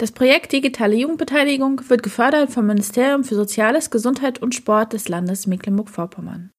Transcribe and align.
Das 0.00 0.12
Projekt 0.12 0.52
Digitale 0.52 0.96
Jugendbeteiligung 0.96 1.82
wird 1.90 2.02
gefördert 2.02 2.50
vom 2.50 2.64
Ministerium 2.64 3.22
für 3.22 3.34
Soziales, 3.34 3.90
Gesundheit 3.90 4.40
und 4.40 4.54
Sport 4.54 4.94
des 4.94 5.10
Landes 5.10 5.46
Mecklenburg-Vorpommern. 5.46 6.50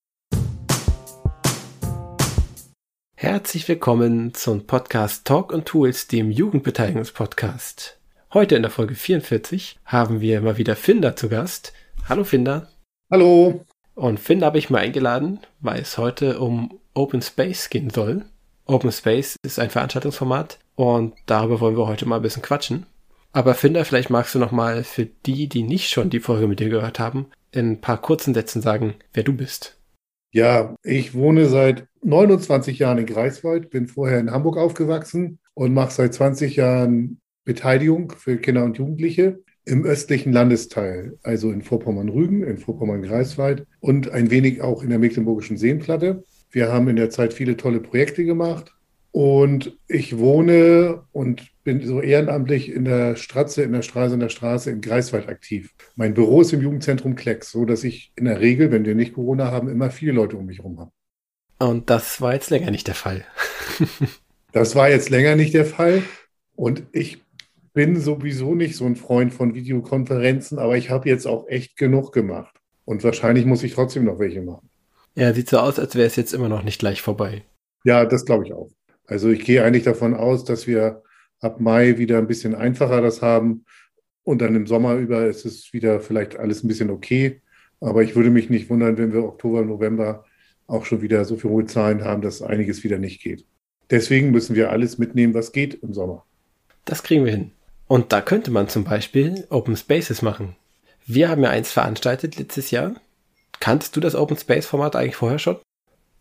Herzlich 3.16 3.68
willkommen 3.68 4.36
zum 4.36 4.68
Podcast 4.68 5.26
Talk 5.26 5.52
und 5.54 5.66
Tools, 5.66 6.06
dem 6.06 6.30
Jugendbeteiligungspodcast. 6.30 8.00
Heute 8.32 8.56
in 8.58 8.62
der 8.62 8.70
Folge 8.70 8.94
44 8.94 9.80
haben 9.86 10.22
wir 10.22 10.42
mal 10.42 10.60
wieder 10.60 10.76
Finder 10.76 11.16
zu 11.16 11.28
Gast. 11.28 11.74
Hallo 12.08 12.24
Finder. 12.24 12.68
Hallo. 13.10 13.66
Und 13.96 14.20
Finn 14.20 14.44
habe 14.44 14.60
ich 14.60 14.70
mal 14.70 14.82
eingeladen, 14.82 15.40
weil 15.62 15.82
es 15.82 15.98
heute 15.98 16.40
um 16.40 16.80
Open 16.94 17.24
Space 17.24 17.72
gehen 17.72 17.90
soll. 17.90 18.24
Open 18.66 18.92
Space 18.92 19.36
ist 19.44 19.58
ein 19.58 19.72
Veranstaltungsformat 19.72 20.60
und 20.76 21.16
darüber 21.26 21.60
wollen 21.60 21.76
wir 21.76 21.88
heute 21.88 22.06
mal 22.06 22.18
ein 22.18 22.22
bisschen 22.22 22.44
quatschen. 22.44 22.86
Aber 23.34 23.54
Finder, 23.54 23.86
vielleicht 23.86 24.10
magst 24.10 24.36
du 24.36 24.40
noch 24.40 24.52
mal 24.52 24.84
für 24.84 25.06
die, 25.06 25.48
die 25.48 25.64
nicht 25.64 25.90
schon 25.90 26.10
die 26.10 26.20
Folge 26.20 26.48
mit 26.48 26.60
dir 26.60 26.70
gehört 26.70 27.00
haben, 27.00 27.28
in 27.52 27.72
ein 27.72 27.82
paar 27.82 28.02
kurzen 28.02 28.34
Sätzen 28.34 28.62
sagen, 28.62 28.96
wer 29.14 29.24
du 29.24 29.34
bist. 29.34 29.80
Ja, 30.34 30.76
ich 30.84 31.14
wohne 31.14 31.48
seit 31.48 31.88
29 32.04 32.80
Jahren 32.80 32.98
in 32.98 33.06
Greifswald, 33.06 33.70
bin 33.70 33.88
vorher 33.88 34.20
in 34.20 34.32
Hamburg 34.32 34.58
aufgewachsen 34.58 35.40
und 35.54 35.74
mache 35.74 35.92
seit 35.92 36.14
20 36.14 36.56
Jahren 36.56 37.20
Beteiligung 37.44 38.12
für 38.18 38.38
Kinder 38.38 38.64
und 38.64 38.78
Jugendliche 38.78 39.40
im 39.66 39.84
östlichen 39.86 40.34
Landesteil, 40.34 41.18
also 41.24 41.52
in 41.52 41.62
Vorpommern-Rügen, 41.62 42.44
in 42.44 42.58
Vorpommern-Greifswald 42.58 43.66
und 43.80 44.10
ein 44.10 44.32
wenig 44.32 44.62
auch 44.62 44.84
in 44.84 44.90
der 44.90 45.00
Mecklenburgischen 45.00 45.58
Seenplatte. 45.58 46.24
Wir 46.50 46.72
haben 46.72 46.88
in 46.88 46.96
der 46.96 47.10
Zeit 47.10 47.34
viele 47.34 47.58
tolle 47.58 47.80
Projekte 47.80 48.26
gemacht 48.26 48.74
und 49.12 49.78
ich 49.88 50.18
wohne 50.18 51.04
und 51.12 51.48
bin 51.64 51.86
so 51.86 52.02
ehrenamtlich 52.02 52.72
in 52.72 52.86
der 52.86 53.16
Stratze, 53.18 53.64
in 53.64 53.74
der 53.74 53.82
Straße, 53.82 54.14
in 54.14 54.20
der 54.20 54.30
Straße 54.30 54.72
in 54.72 54.82
Greifswald 54.82 55.28
aktiv. 55.28 55.74
Mein 55.96 56.14
Büro 56.14 56.42
ist 56.42 56.54
im 56.54 56.62
Jugendzentrum 56.62 57.16
Klecks, 57.16 57.52
so 57.52 57.66
dass 57.66 57.84
ich 57.84 58.14
in 58.16 58.26
der 58.26 58.40
Regel, 58.40 58.72
wenn 58.72 58.86
wir 58.86 58.96
nicht 58.96 59.14
Corona 59.14 59.52
haben, 59.52 59.70
immer 59.70 59.92
viele 59.92 60.14
Leute 60.14 60.38
um 60.38 60.46
mich 60.46 60.60
herum 60.60 60.80
habe. 60.80 60.92
Und 61.60 61.90
das 61.90 62.22
war 62.22 62.34
jetzt 62.34 62.50
länger 62.50 62.72
nicht 62.72 62.88
der 62.88 62.96
Fall. 62.96 63.24
das 64.54 64.76
war 64.76 64.90
jetzt 64.90 65.10
länger 65.10 65.36
nicht 65.36 65.54
der 65.54 65.66
Fall. 65.66 66.02
Und 66.56 66.84
ich 66.92 67.22
bin 67.74 68.00
sowieso 68.00 68.56
nicht 68.56 68.76
so 68.76 68.86
ein 68.86 68.96
Freund 68.96 69.34
von 69.34 69.54
Videokonferenzen, 69.54 70.58
aber 70.58 70.78
ich 70.78 70.90
habe 70.90 71.10
jetzt 71.10 71.28
auch 71.28 71.48
echt 71.48 71.78
genug 71.78 72.14
gemacht. 72.14 72.56
Und 72.86 73.04
wahrscheinlich 73.04 73.46
muss 73.46 73.64
ich 73.64 73.74
trotzdem 73.74 74.06
noch 74.06 74.20
welche 74.20 74.42
machen. 74.42 74.70
Ja, 75.16 75.34
sieht 75.34 75.50
so 75.50 75.60
aus, 75.60 75.80
als 75.80 75.96
wäre 75.96 76.08
es 76.08 76.16
jetzt 76.16 76.34
immer 76.34 76.50
noch 76.50 76.64
nicht 76.64 76.80
gleich 76.80 77.02
vorbei. 77.02 77.44
Ja, 77.84 78.06
das 78.06 78.26
glaube 78.26 78.46
ich 78.46 78.54
auch. 78.54 78.70
Also 79.08 79.30
ich 79.30 79.44
gehe 79.44 79.64
eigentlich 79.64 79.84
davon 79.84 80.14
aus, 80.14 80.46
dass 80.46 80.68
wir 80.68 81.04
ab 81.40 81.60
Mai 81.60 81.98
wieder 81.98 82.18
ein 82.18 82.28
bisschen 82.28 82.56
einfacher 82.56 83.02
das 83.02 83.22
haben. 83.22 83.66
Und 84.24 84.42
dann 84.42 84.56
im 84.56 84.68
Sommer 84.68 84.96
über 84.96 85.26
ist 85.26 85.46
es 85.46 85.74
wieder 85.74 86.00
vielleicht 86.00 86.38
alles 86.38 86.64
ein 86.64 86.68
bisschen 86.68 86.90
okay. 86.90 87.42
Aber 87.80 88.04
ich 88.04 88.16
würde 88.16 88.30
mich 88.30 88.50
nicht 88.50 88.70
wundern, 88.70 88.98
wenn 88.98 89.12
wir 89.12 89.24
Oktober, 89.24 89.64
November 89.64 90.26
auch 90.68 90.86
schon 90.86 91.02
wieder 91.02 91.26
so 91.26 91.36
viele 91.36 91.54
hohe 91.54 91.66
Zahlen 91.66 92.04
haben, 92.04 92.22
dass 92.22 92.42
einiges 92.42 92.84
wieder 92.84 92.98
nicht 92.98 93.22
geht. 93.22 93.46
Deswegen 93.90 94.32
müssen 94.32 94.56
wir 94.56 94.72
alles 94.72 94.98
mitnehmen, 94.98 95.34
was 95.34 95.52
geht 95.52 95.74
im 95.74 95.94
Sommer. 95.94 96.26
Das 96.86 97.04
kriegen 97.04 97.26
wir 97.26 97.32
hin. 97.32 97.52
Und 97.88 98.14
da 98.14 98.22
könnte 98.22 98.52
man 98.52 98.70
zum 98.70 98.86
Beispiel 98.86 99.46
Open 99.50 99.76
Spaces 99.76 100.22
machen. 100.22 100.56
Wir 101.06 101.28
haben 101.28 101.44
ja 101.44 101.50
eins 101.50 101.72
veranstaltet 101.72 102.38
letztes 102.38 102.72
Jahr. 102.72 102.96
Kanntest 103.60 103.96
du 103.96 104.00
das 104.00 104.16
Open 104.16 104.38
Space 104.38 104.66
Format 104.66 104.96
eigentlich 104.96 105.18
vorher 105.18 105.40
schon? 105.40 105.58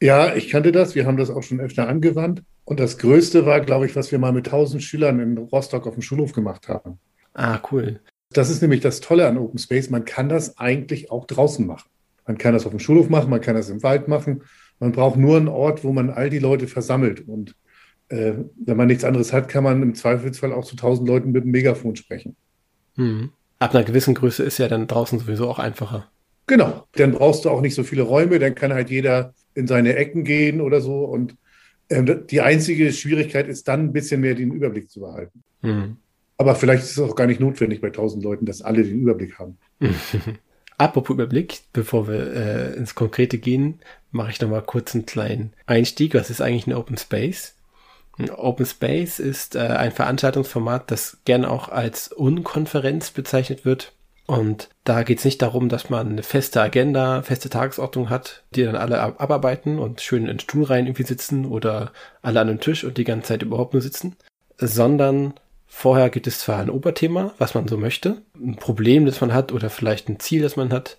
Ja, 0.01 0.35
ich 0.35 0.49
kannte 0.49 0.73
das. 0.73 0.95
Wir 0.95 1.07
haben 1.07 1.17
das 1.17 1.31
auch 1.31 1.43
schon 1.43 1.61
öfter 1.61 1.89
angewandt. 1.89 2.43
Und 2.65 2.81
das 2.81 2.99
Größte 2.99 3.47
war, 3.47 3.61
glaube 3.61 3.87
ich, 3.87 3.97
was 3.97 4.13
wir 4.13 4.19
mal 4.19 4.33
mit 4.33 4.47
1000 4.47 4.83
Schülern 4.83 5.21
in 5.21 5.37
Rostock 5.37 5.87
auf 5.87 5.95
dem 5.95 6.03
Schulhof 6.03 6.33
gemacht 6.33 6.69
haben. 6.69 6.99
Ah, 7.35 7.61
cool. 7.71 8.01
Das 8.33 8.49
ist 8.49 8.63
nämlich 8.63 8.81
das 8.81 9.01
Tolle 9.01 9.27
an 9.27 9.39
Open 9.39 9.59
Space. 9.59 9.91
Man 9.91 10.05
kann 10.05 10.29
das 10.29 10.57
eigentlich 10.59 11.11
auch 11.11 11.27
draußen 11.27 11.67
machen. 11.67 11.89
Man 12.27 12.39
kann 12.39 12.55
das 12.55 12.65
auf 12.65 12.71
dem 12.71 12.79
Schulhof 12.79 13.09
machen, 13.09 13.29
man 13.29 13.41
kann 13.41 13.57
das 13.57 13.71
im 13.71 13.83
Wald 13.83 14.07
machen. 14.07 14.45
Man 14.79 14.93
braucht 14.93 15.19
nur 15.19 15.37
einen 15.37 15.49
Ort, 15.49 15.83
wo 15.83 15.93
man 15.93 16.11
all 16.11 16.31
die 16.31 16.39
Leute 16.39 16.69
versammelt. 16.69 17.27
Und 17.27 17.57
äh, 18.09 18.35
wenn 18.65 18.77
man 18.77 18.87
nichts 18.87 19.05
anderes 19.05 19.33
hat, 19.33 19.49
kann 19.49 19.65
man 19.65 19.83
im 19.83 19.95
Zweifelsfall 19.97 20.53
auch 20.53 20.65
zu 20.65 20.77
tausend 20.77 21.09
Leuten 21.09 21.33
mit 21.33 21.45
dem 21.45 21.51
Megafon 21.51 21.97
sprechen. 21.97 22.37
Hm. 22.95 23.31
Ab 23.59 23.75
einer 23.75 23.85
gewissen 23.85 24.15
Größe 24.15 24.45
ist 24.45 24.59
ja 24.59 24.69
dann 24.69 24.87
draußen 24.87 25.19
sowieso 25.19 25.49
auch 25.49 25.59
einfacher. 25.59 26.09
Genau, 26.47 26.87
dann 26.93 27.13
brauchst 27.13 27.45
du 27.45 27.51
auch 27.51 27.61
nicht 27.61 27.75
so 27.75 27.83
viele 27.83 28.03
Räume, 28.03 28.39
dann 28.39 28.55
kann 28.55 28.73
halt 28.73 28.91
jeder 28.91 29.35
in 29.55 29.67
seine 29.67 29.97
Ecken 29.97 30.25
gehen 30.25 30.61
oder 30.61 30.81
so. 30.81 31.05
Und 31.05 31.37
äh, 31.89 32.17
die 32.31 32.41
einzige 32.41 32.93
Schwierigkeit 32.93 33.49
ist 33.49 33.69
dann 33.69 33.81
ein 33.81 33.93
bisschen 33.93 34.21
mehr 34.21 34.35
den 34.35 34.53
Überblick 34.53 34.91
zu 34.91 35.01
behalten. 35.01 35.43
Hm. 35.63 35.97
Aber 36.39 36.55
vielleicht 36.55 36.85
ist 36.85 36.93
es 36.93 36.99
auch 36.99 37.17
gar 37.17 37.27
nicht 37.27 37.41
notwendig 37.41 37.81
bei 37.81 37.91
tausend 37.91 38.25
Leuten, 38.25 38.47
dass 38.47 38.63
alle 38.63 38.83
den 38.83 39.01
Überblick 39.01 39.39
haben. 39.39 39.59
Apropos 40.79 41.15
Überblick, 41.15 41.61
bevor 41.75 42.09
wir 42.09 42.33
äh, 42.35 42.77
ins 42.77 42.95
Konkrete 42.95 43.37
gehen, 43.37 43.81
mache 44.13 44.31
ich 44.31 44.41
nochmal 44.41 44.63
kurz 44.63 44.95
einen 44.95 45.05
kleinen 45.05 45.53
Einstieg. 45.67 46.15
Was 46.15 46.31
ist 46.31 46.41
eigentlich 46.41 46.67
ein 46.67 46.73
Open 46.73 46.97
Space? 46.97 47.55
Open 48.37 48.67
Space 48.67 49.19
ist 49.19 49.55
äh, 49.55 49.61
ein 49.61 49.93
Veranstaltungsformat, 49.93 50.91
das 50.91 51.19
gerne 51.25 51.51
auch 51.51 51.69
als 51.69 52.09
Unkonferenz 52.09 53.11
bezeichnet 53.11 53.65
wird. 53.65 53.93
Und 54.31 54.69
da 54.85 55.03
geht 55.03 55.19
es 55.19 55.25
nicht 55.25 55.43
darum, 55.43 55.69
dass 55.69 55.91
man 55.91 56.09
eine 56.09 56.23
feste 56.23 56.63
Agenda, 56.63 57.23
feste 57.23 57.51
Tagesordnung 57.51 58.11
hat, 58.11 58.45
die 58.55 58.63
dann 58.63 58.77
alle 58.77 59.01
ab 59.01 59.21
abarbeiten 59.21 59.81
und 59.81 60.03
schön 60.03 60.29
in 60.29 60.39
Stuhlreihen 60.39 60.87
irgendwie 60.87 61.03
sitzen 61.03 61.47
oder 61.47 61.91
alle 62.23 62.39
an 62.39 62.49
einem 62.49 62.61
Tisch 62.61 62.85
und 62.85 62.97
die 62.97 63.03
ganze 63.03 63.27
Zeit 63.27 63.43
überhaupt 63.43 63.73
nur 63.73 63.83
sitzen, 63.83 64.15
sondern 64.57 65.35
vorher 65.67 66.11
gibt 66.11 66.29
es 66.29 66.39
zwar 66.39 66.61
ein 66.61 66.71
Oberthema, 66.71 67.35
was 67.39 67.55
man 67.55 67.67
so 67.67 67.77
möchte, 67.77 68.23
ein 68.37 68.55
Problem, 68.55 69.05
das 69.05 69.21
man 69.21 69.35
hat 69.35 69.51
oder 69.51 69.69
vielleicht 69.69 70.09
ein 70.09 70.21
Ziel, 70.21 70.43
das 70.43 70.55
man 70.55 70.73
hat. 70.73 70.97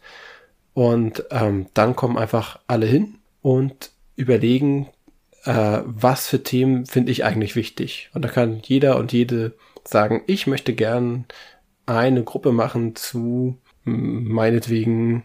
Und 0.74 1.24
ähm, 1.32 1.68
dann 1.74 1.96
kommen 1.96 2.18
einfach 2.18 2.60
alle 2.68 2.86
hin 2.86 3.16
und 3.42 3.92
überlegen, 4.18 4.90
äh, 5.46 5.80
was 5.86 6.28
für 6.28 6.44
Themen 6.44 6.86
finde 6.86 7.14
ich 7.14 7.24
eigentlich 7.24 7.56
wichtig. 7.56 8.10
Und 8.14 8.26
da 8.26 8.28
kann 8.28 8.60
jeder 8.62 8.98
und 8.98 9.14
jede 9.14 9.54
sagen, 9.86 10.22
ich 10.28 10.48
möchte 10.48 10.74
gern 10.74 11.24
eine 11.98 12.24
Gruppe 12.24 12.52
machen 12.52 12.96
zu 12.96 13.58
meinetwegen 13.84 15.24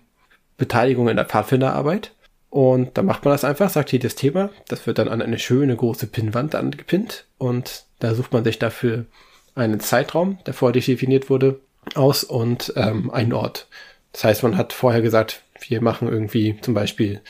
Beteiligung 0.56 1.09
in 1.09 1.16
der 1.16 1.27
Pfadfinderarbeit. 1.27 2.12
Und 2.49 2.97
da 2.97 3.03
macht 3.03 3.25
man 3.25 3.32
das 3.34 3.44
einfach, 3.44 3.69
sagt 3.69 3.91
hier 3.91 3.99
das 3.99 4.15
Thema. 4.15 4.50
Das 4.69 4.87
wird 4.87 4.99
dann 4.99 5.09
an 5.09 5.21
eine 5.21 5.38
schöne 5.38 5.77
große 5.77 6.06
Pinnwand 6.06 6.54
angepinnt. 6.54 7.27
Und 7.38 7.84
da 7.99 8.15
sucht 8.15 8.32
man 8.32 8.44
sich 8.44 8.59
dafür 8.59 9.06
einen 9.54 9.81
Zeitraum, 9.81 10.38
der 10.47 10.54
vorher 10.54 10.81
definiert 10.81 11.28
wurde, 11.28 11.60
aus 11.94 12.25
und 12.25 12.72
ähm, 12.77 13.10
einen 13.10 13.33
Ort. 13.33 13.69
Das 14.12 14.25
heißt, 14.25 14.43
man 14.43 14.56
hat 14.56 14.72
vorher 14.72 15.03
gesagt, 15.03 15.43
wir 15.69 15.83
machen 15.83 16.09
irgendwie 16.09 16.59
zum 16.60 16.75
Beispiel 16.75 17.21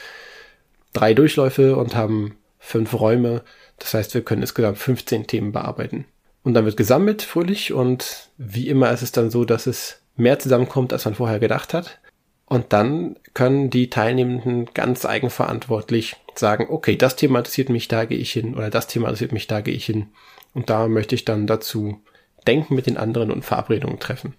drei 0.93 1.15
Durchläufe 1.15 1.77
und 1.77 1.95
haben 1.95 2.37
fünf 2.59 2.95
Räume. 2.95 3.43
Das 3.79 3.95
heißt, 3.95 4.15
wir 4.15 4.23
können 4.23 4.43
insgesamt 4.43 4.79
15 4.79 5.27
Themen 5.27 5.53
bearbeiten. 5.53 6.06
Und 6.46 6.54
dann 6.54 6.64
wird 6.64 6.76
gesammelt, 6.76 7.22
fröhlich, 7.22 7.72
und 7.72 8.31
wie 8.38 8.69
immer 8.69 8.93
ist 8.93 9.02
es 9.02 9.10
dann 9.10 9.31
so, 9.31 9.44
dass 9.44 9.66
es 9.66 10.02
mehr 10.14 10.38
zusammenkommt, 10.38 10.93
als 10.93 11.04
man 11.04 11.16
vorher 11.16 11.40
gedacht 11.40 11.75
hat. 11.75 11.98
Und 12.44 12.72
dann 12.72 13.16
können 13.34 13.69
die 13.69 13.90
Teilnehmenden 13.90 14.66
ganz 14.72 15.04
eigenverantwortlich 15.04 16.14
sagen, 16.37 16.69
okay, 16.70 16.94
das 16.94 17.16
Thema 17.16 17.40
interessiert 17.40 17.69
mich, 17.69 17.88
da 17.88 18.04
gehe 18.04 18.19
ich 18.19 18.31
hin, 18.31 18.54
oder 18.54 18.70
das 18.70 18.87
Thema 18.87 19.08
interessiert 19.08 19.32
mich, 19.32 19.48
da 19.48 19.60
gehe 19.60 19.75
ich 19.75 19.87
hin. 19.87 20.10
Und 20.54 20.70
da 20.70 20.87
möchte 20.87 21.16
ich 21.16 21.25
dann 21.25 21.48
dazu 21.48 22.00
denken 22.46 22.76
mit 22.76 22.87
den 22.87 22.96
anderen 22.96 23.32
und 23.32 23.44
Verabredungen 23.44 23.98
treffen. 23.98 24.34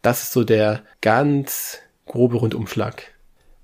Das 0.00 0.22
ist 0.22 0.32
so 0.32 0.44
der 0.44 0.82
ganz 1.02 1.78
grobe 2.06 2.38
Rundumschlag. 2.38 3.02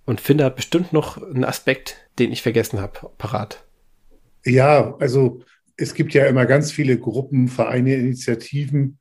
Und 0.05 0.21
finde 0.21 0.51
bestimmt 0.51 0.93
noch 0.93 1.17
einen 1.17 1.45
Aspekt, 1.45 1.97
den 2.19 2.31
ich 2.31 2.43
vergessen 2.43 2.83
habe, 2.83 3.09
parat. 3.17 3.65
Ja, 4.45 4.97
also 4.99 5.41
es 5.77 5.95
gibt 5.95 6.15
ja 6.15 6.27
immer 6.27 6.47
ganz 6.47 6.73
viele 6.73 6.99
Gruppen, 6.99 7.49
Vereine, 7.49 7.95
Initiativen, 7.95 8.99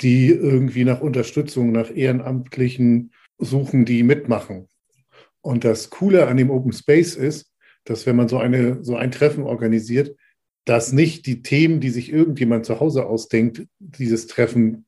die 0.00 0.28
irgendwie 0.28 0.84
nach 0.84 1.00
Unterstützung, 1.00 1.72
nach 1.72 1.94
Ehrenamtlichen 1.94 3.12
suchen, 3.38 3.84
die 3.84 4.02
mitmachen. 4.02 4.68
Und 5.40 5.64
das 5.64 5.90
Coole 5.90 6.26
an 6.26 6.36
dem 6.36 6.50
Open 6.50 6.72
Space 6.72 7.16
ist, 7.16 7.52
dass 7.84 8.06
wenn 8.06 8.16
man 8.16 8.28
so, 8.28 8.38
eine, 8.38 8.82
so 8.82 8.96
ein 8.96 9.10
Treffen 9.10 9.44
organisiert, 9.44 10.16
dass 10.64 10.92
nicht 10.92 11.26
die 11.26 11.42
Themen, 11.42 11.80
die 11.80 11.90
sich 11.90 12.12
irgendjemand 12.12 12.66
zu 12.66 12.80
Hause 12.80 13.06
ausdenkt, 13.06 13.66
dieses 13.78 14.26
Treffen 14.26 14.86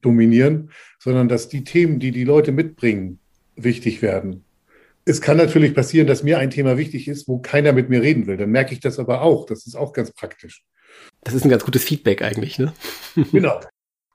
dominieren, 0.00 0.70
sondern 0.98 1.28
dass 1.28 1.48
die 1.48 1.64
Themen, 1.64 2.00
die 2.00 2.10
die 2.10 2.24
Leute 2.24 2.50
mitbringen, 2.50 3.20
wichtig 3.54 4.02
werden. 4.02 4.44
Es 5.04 5.20
kann 5.20 5.36
natürlich 5.36 5.74
passieren, 5.74 6.06
dass 6.06 6.22
mir 6.22 6.38
ein 6.38 6.50
Thema 6.50 6.78
wichtig 6.78 7.08
ist, 7.08 7.26
wo 7.26 7.38
keiner 7.38 7.72
mit 7.72 7.88
mir 7.88 8.02
reden 8.02 8.26
will. 8.26 8.36
Dann 8.36 8.50
merke 8.50 8.72
ich 8.72 8.80
das 8.80 8.98
aber 8.98 9.22
auch. 9.22 9.46
Das 9.46 9.66
ist 9.66 9.74
auch 9.74 9.92
ganz 9.92 10.12
praktisch. 10.12 10.62
Das 11.24 11.34
ist 11.34 11.44
ein 11.44 11.50
ganz 11.50 11.64
gutes 11.64 11.84
Feedback 11.84 12.22
eigentlich, 12.22 12.58
ne? 12.58 12.72
genau. 13.32 13.60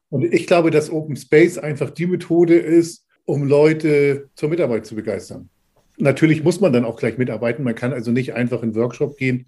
Und 0.09 0.23
ich 0.23 0.47
glaube, 0.47 0.71
dass 0.71 0.89
Open 0.89 1.15
Space 1.15 1.57
einfach 1.57 1.89
die 1.89 2.05
Methode 2.05 2.55
ist, 2.55 3.05
um 3.25 3.43
Leute 3.43 4.29
zur 4.35 4.49
Mitarbeit 4.49 4.85
zu 4.85 4.95
begeistern. 4.95 5.49
Natürlich 5.97 6.43
muss 6.43 6.61
man 6.61 6.71
dann 6.71 6.85
auch 6.85 6.97
gleich 6.97 7.17
mitarbeiten. 7.17 7.63
Man 7.63 7.75
kann 7.75 7.91
also 7.91 8.11
nicht 8.11 8.33
einfach 8.33 8.63
in 8.63 8.71
den 8.71 8.81
Workshop 8.81 9.17
gehen 9.17 9.47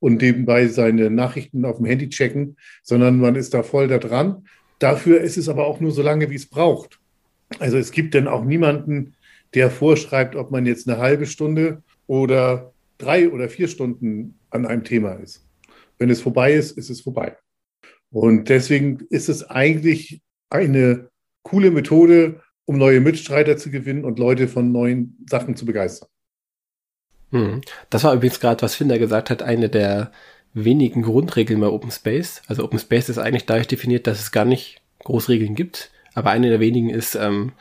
und 0.00 0.22
nebenbei 0.22 0.68
seine 0.68 1.10
Nachrichten 1.10 1.64
auf 1.64 1.76
dem 1.76 1.86
Handy 1.86 2.08
checken, 2.08 2.56
sondern 2.82 3.18
man 3.18 3.34
ist 3.34 3.52
da 3.52 3.62
voll 3.62 3.88
da 3.88 3.98
dran. 3.98 4.46
Dafür 4.78 5.20
ist 5.20 5.36
es 5.36 5.48
aber 5.48 5.66
auch 5.66 5.80
nur 5.80 5.90
so 5.90 6.02
lange, 6.02 6.30
wie 6.30 6.36
es 6.36 6.46
braucht. 6.46 7.00
Also 7.58 7.78
es 7.78 7.90
gibt 7.90 8.14
dann 8.14 8.28
auch 8.28 8.44
niemanden, 8.44 9.14
der 9.54 9.70
vorschreibt, 9.70 10.36
ob 10.36 10.50
man 10.50 10.66
jetzt 10.66 10.88
eine 10.88 10.98
halbe 10.98 11.26
Stunde 11.26 11.82
oder 12.06 12.72
drei 12.98 13.30
oder 13.30 13.48
vier 13.48 13.68
Stunden 13.68 14.38
an 14.50 14.66
einem 14.66 14.84
Thema 14.84 15.12
ist. 15.12 15.46
Wenn 15.98 16.10
es 16.10 16.20
vorbei 16.20 16.52
ist, 16.54 16.76
ist 16.76 16.90
es 16.90 17.00
vorbei. 17.00 17.36
Und 18.10 18.48
deswegen 18.48 19.00
ist 19.10 19.28
es 19.28 19.48
eigentlich 19.48 20.22
eine 20.50 21.08
coole 21.42 21.70
Methode, 21.70 22.40
um 22.64 22.78
neue 22.78 23.00
Mitstreiter 23.00 23.56
zu 23.56 23.70
gewinnen 23.70 24.04
und 24.04 24.18
Leute 24.18 24.48
von 24.48 24.72
neuen 24.72 25.24
Sachen 25.28 25.56
zu 25.56 25.64
begeistern. 25.64 26.08
Hm. 27.30 27.60
Das 27.90 28.04
war 28.04 28.14
übrigens 28.14 28.40
gerade, 28.40 28.62
was 28.62 28.74
Finder 28.74 28.98
gesagt 28.98 29.30
hat, 29.30 29.42
eine 29.42 29.68
der 29.68 30.12
wenigen 30.54 31.02
Grundregeln 31.02 31.60
bei 31.60 31.66
Open 31.66 31.90
Space. 31.90 32.42
Also 32.46 32.64
Open 32.64 32.78
Space 32.78 33.08
ist 33.08 33.18
eigentlich 33.18 33.46
dadurch 33.46 33.68
definiert, 33.68 34.06
dass 34.06 34.20
es 34.20 34.32
gar 34.32 34.44
nicht 34.44 34.80
Großregeln 35.04 35.54
gibt. 35.54 35.90
Aber 36.14 36.30
eine 36.30 36.48
der 36.48 36.60
wenigen 36.60 36.90
ist, 36.90 37.14
ähm, 37.14 37.52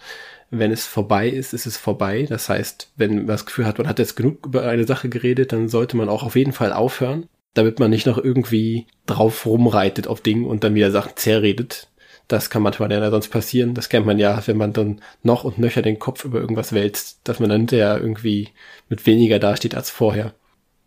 wenn 0.50 0.72
es 0.72 0.86
vorbei 0.86 1.28
ist, 1.30 1.54
ist 1.54 1.66
es 1.66 1.78
vorbei. 1.78 2.26
Das 2.28 2.50
heißt, 2.50 2.92
wenn 2.96 3.16
man 3.16 3.28
das 3.28 3.46
Gefühl 3.46 3.66
hat, 3.66 3.78
man 3.78 3.88
hat 3.88 4.00
jetzt 4.00 4.16
genug 4.16 4.46
über 4.46 4.64
eine 4.64 4.86
Sache 4.86 5.10
geredet, 5.10 5.52
dann 5.52 5.68
sollte 5.70 5.98
man 5.98 6.10
auch 6.10 6.24
auf 6.24 6.36
jeden 6.36 6.54
Fall 6.54 6.72
aufhören, 6.74 7.28
damit 7.54 7.80
man 7.80 7.90
nicht 7.90 8.06
noch 8.06 8.18
irgendwie 8.18 8.88
drauf 9.06 9.46
rumreitet 9.46 10.08
auf 10.08 10.22
Dingen 10.22 10.46
und 10.46 10.64
dann 10.64 10.76
wieder 10.76 10.92
Sachen 10.92 11.14
zerredet. 11.16 11.90
Das 12.28 12.50
kann 12.50 12.62
manchmal 12.62 12.92
ja 12.92 13.10
sonst 13.10 13.30
passieren. 13.30 13.74
Das 13.74 13.90
kennt 13.90 14.06
man 14.06 14.20
ja, 14.20 14.42
wenn 14.46 14.58
man 14.58 14.74
dann 14.74 15.02
noch 15.24 15.44
und 15.44 15.58
nöcher 15.58 15.82
den 15.82 16.00
Kopf 16.00 16.26
über 16.26 16.40
irgendwas 16.40 16.74
wälzt, 16.74 17.22
dass 17.24 17.40
man 17.40 17.50
dann 17.50 17.62
hinterher 17.62 18.00
irgendwie 18.00 18.50
mit 18.90 19.06
weniger 19.06 19.40
dasteht 19.40 19.76
als 19.76 19.90
vorher. 19.90 20.34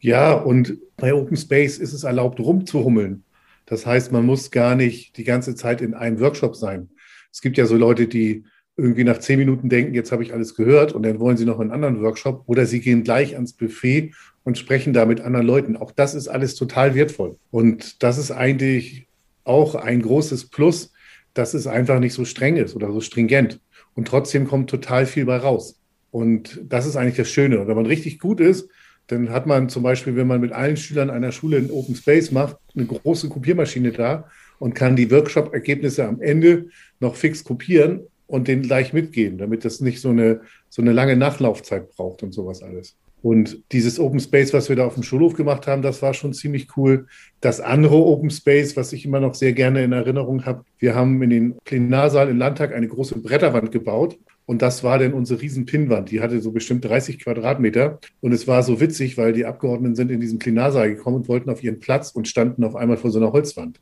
Ja, 0.01 0.33
und 0.33 0.79
bei 0.97 1.15
Open 1.15 1.37
Space 1.37 1.79
ist 1.79 1.93
es 1.93 2.05
erlaubt, 2.05 2.41
rumzuhummeln. 2.41 3.25
Das 3.67 3.87
heißt, 3.87 4.13
man 4.13 4.27
muss 4.27 4.51
gar 4.51 4.75
nicht 4.75 5.17
die 5.17 5.25
ganze 5.25 5.55
Zeit 5.55 5.81
in 5.81 5.95
einem 5.95 6.21
Workshop 6.21 6.57
sein. 6.57 6.91
Es 7.33 7.41
gibt 7.41 7.57
ja 7.57 7.67
so 7.67 7.77
Leute, 7.77 8.07
die 8.07 8.45
irgendwie 8.77 9.05
nach 9.05 9.19
zehn 9.19 9.39
Minuten 9.39 9.69
denken, 9.69 9.95
jetzt 9.95 10.13
habe 10.13 10.23
ich 10.23 10.33
alles 10.33 10.55
gehört 10.55 10.93
und 10.93 11.03
dann 11.03 11.21
wollen 11.21 11.37
sie 11.37 11.45
noch 11.45 11.61
einen 11.61 11.71
anderen 11.71 12.03
Workshop 12.03 12.45
oder 12.47 12.67
sie 12.67 12.81
gehen 12.81 13.05
gleich 13.05 13.35
ans 13.35 13.53
Buffet 13.53 14.13
und 14.45 14.59
sprechen 14.59 14.93
da 14.93 15.05
mit 15.05 15.21
anderen 15.21 15.47
Leuten. 15.47 15.77
Auch 15.77 15.93
das 15.93 16.15
ist 16.15 16.29
alles 16.29 16.55
total 16.55 16.95
wertvoll. 16.95 17.37
Und 17.51 18.03
das 18.03 18.19
ist 18.19 18.31
eigentlich 18.31 19.07
auch 19.45 19.75
ein 19.75 20.03
großes 20.03 20.51
Plus, 20.51 20.93
dass 21.35 21.55
es 21.55 21.67
einfach 21.67 22.01
nicht 22.01 22.15
so 22.15 22.25
streng 22.25 22.57
ist 22.57 22.75
oder 22.75 22.93
so 22.93 23.01
stringent. 23.01 23.61
Und 23.95 24.09
trotzdem 24.09 24.47
kommt 24.47 24.71
total 24.71 25.07
viel 25.07 25.27
bei 25.27 25.37
raus. 25.37 25.79
Und 26.11 26.61
das 26.65 26.87
ist 26.87 26.97
eigentlich 26.97 27.17
das 27.17 27.31
Schöne. 27.31 27.61
Und 27.61 27.69
wenn 27.69 27.77
man 27.77 27.87
richtig 27.87 28.19
gut 28.19 28.41
ist, 28.41 28.69
dann 29.07 29.31
hat 29.31 29.47
man 29.47 29.69
zum 29.69 29.83
Beispiel, 29.83 30.17
wenn 30.17 30.27
man 30.27 30.41
mit 30.41 30.53
allen 30.53 30.77
Schülern 30.77 31.11
einer 31.11 31.33
Schule 31.33 31.59
in 31.59 31.71
Open 31.71 31.97
Space 31.97 32.31
macht, 32.31 32.57
eine 32.75 32.87
große 32.87 33.29
Kopiermaschine 33.29 33.93
da 33.93 34.29
und 34.59 34.75
kann 34.75 34.97
die 34.97 35.11
Workshop-Ergebnisse 35.11 36.07
am 36.07 36.21
Ende 36.21 36.69
noch 37.01 37.17
fix 37.17 37.43
kopieren 37.43 38.03
und 38.31 38.49
den 38.49 38.63
gleich 38.63 38.93
mitgeben, 38.93 39.39
damit 39.39 39.65
das 39.65 39.81
nicht 39.81 40.01
so 40.01 40.11
eine, 40.11 40.41
so 40.69 40.81
eine 40.83 40.93
lange 40.93 41.17
Nachlaufzeit 41.17 41.91
braucht 41.91 42.23
und 42.23 42.33
sowas 42.33 42.63
alles. 42.63 42.97
Und 43.23 43.65
dieses 43.73 43.99
Open 43.99 44.21
Space, 44.21 44.55
was 44.55 44.69
wir 44.69 44.77
da 44.77 44.87
auf 44.87 44.95
dem 44.95 45.03
Schulhof 45.03 45.35
gemacht 45.35 45.67
haben, 45.67 45.83
das 45.83 46.01
war 46.01 46.15
schon 46.15 46.33
ziemlich 46.33 46.69
cool. 46.77 47.07
Das 47.41 47.61
andere 47.61 47.97
Open 47.97 48.31
Space, 48.31 48.77
was 48.77 48.93
ich 48.95 49.05
immer 49.05 49.21
noch 49.21 49.35
sehr 49.35 49.53
gerne 49.53 49.85
in 49.85 49.93
Erinnerung 49.93 50.47
habe, 50.47 50.65
wir 50.79 50.95
haben 50.95 51.21
in 51.23 51.31
den 51.31 51.59
Plenarsaal 51.65 52.31
im 52.31 52.39
Landtag 52.39 52.73
eine 52.73 52.89
große 52.89 53.19
Bretterwand 53.19 53.73
gebaut 53.73 54.17
und 54.47 54.63
das 54.63 54.83
war 54.83 54.99
dann 54.99 55.13
unsere 55.13 55.41
riesen 55.41 55.65
Pinnwand. 55.65 56.11
Die 56.11 56.21
hatte 56.21 56.41
so 56.41 56.51
bestimmt 56.51 56.85
30 56.85 57.21
Quadratmeter. 57.21 58.01
Und 58.21 58.33
es 58.33 58.49
war 58.49 58.63
so 58.65 58.81
witzig, 58.81 59.17
weil 59.17 59.33
die 59.33 59.47
Abgeordneten 59.47 59.95
sind 59.95 60.11
in 60.11 60.21
diesen 60.21 60.41
Plenarsaal 60.41 60.95
gekommen 60.95 61.19
und 61.19 61.29
wollten 61.29 61.51
auf 61.51 61.63
ihren 61.63 61.79
Platz 61.79 62.11
und 62.11 62.27
standen 62.27 62.65
auf 62.65 62.75
einmal 62.75 62.97
vor 62.97 63.13
so 63.13 63.21
einer 63.21 63.33
Holzwand. 63.33 63.79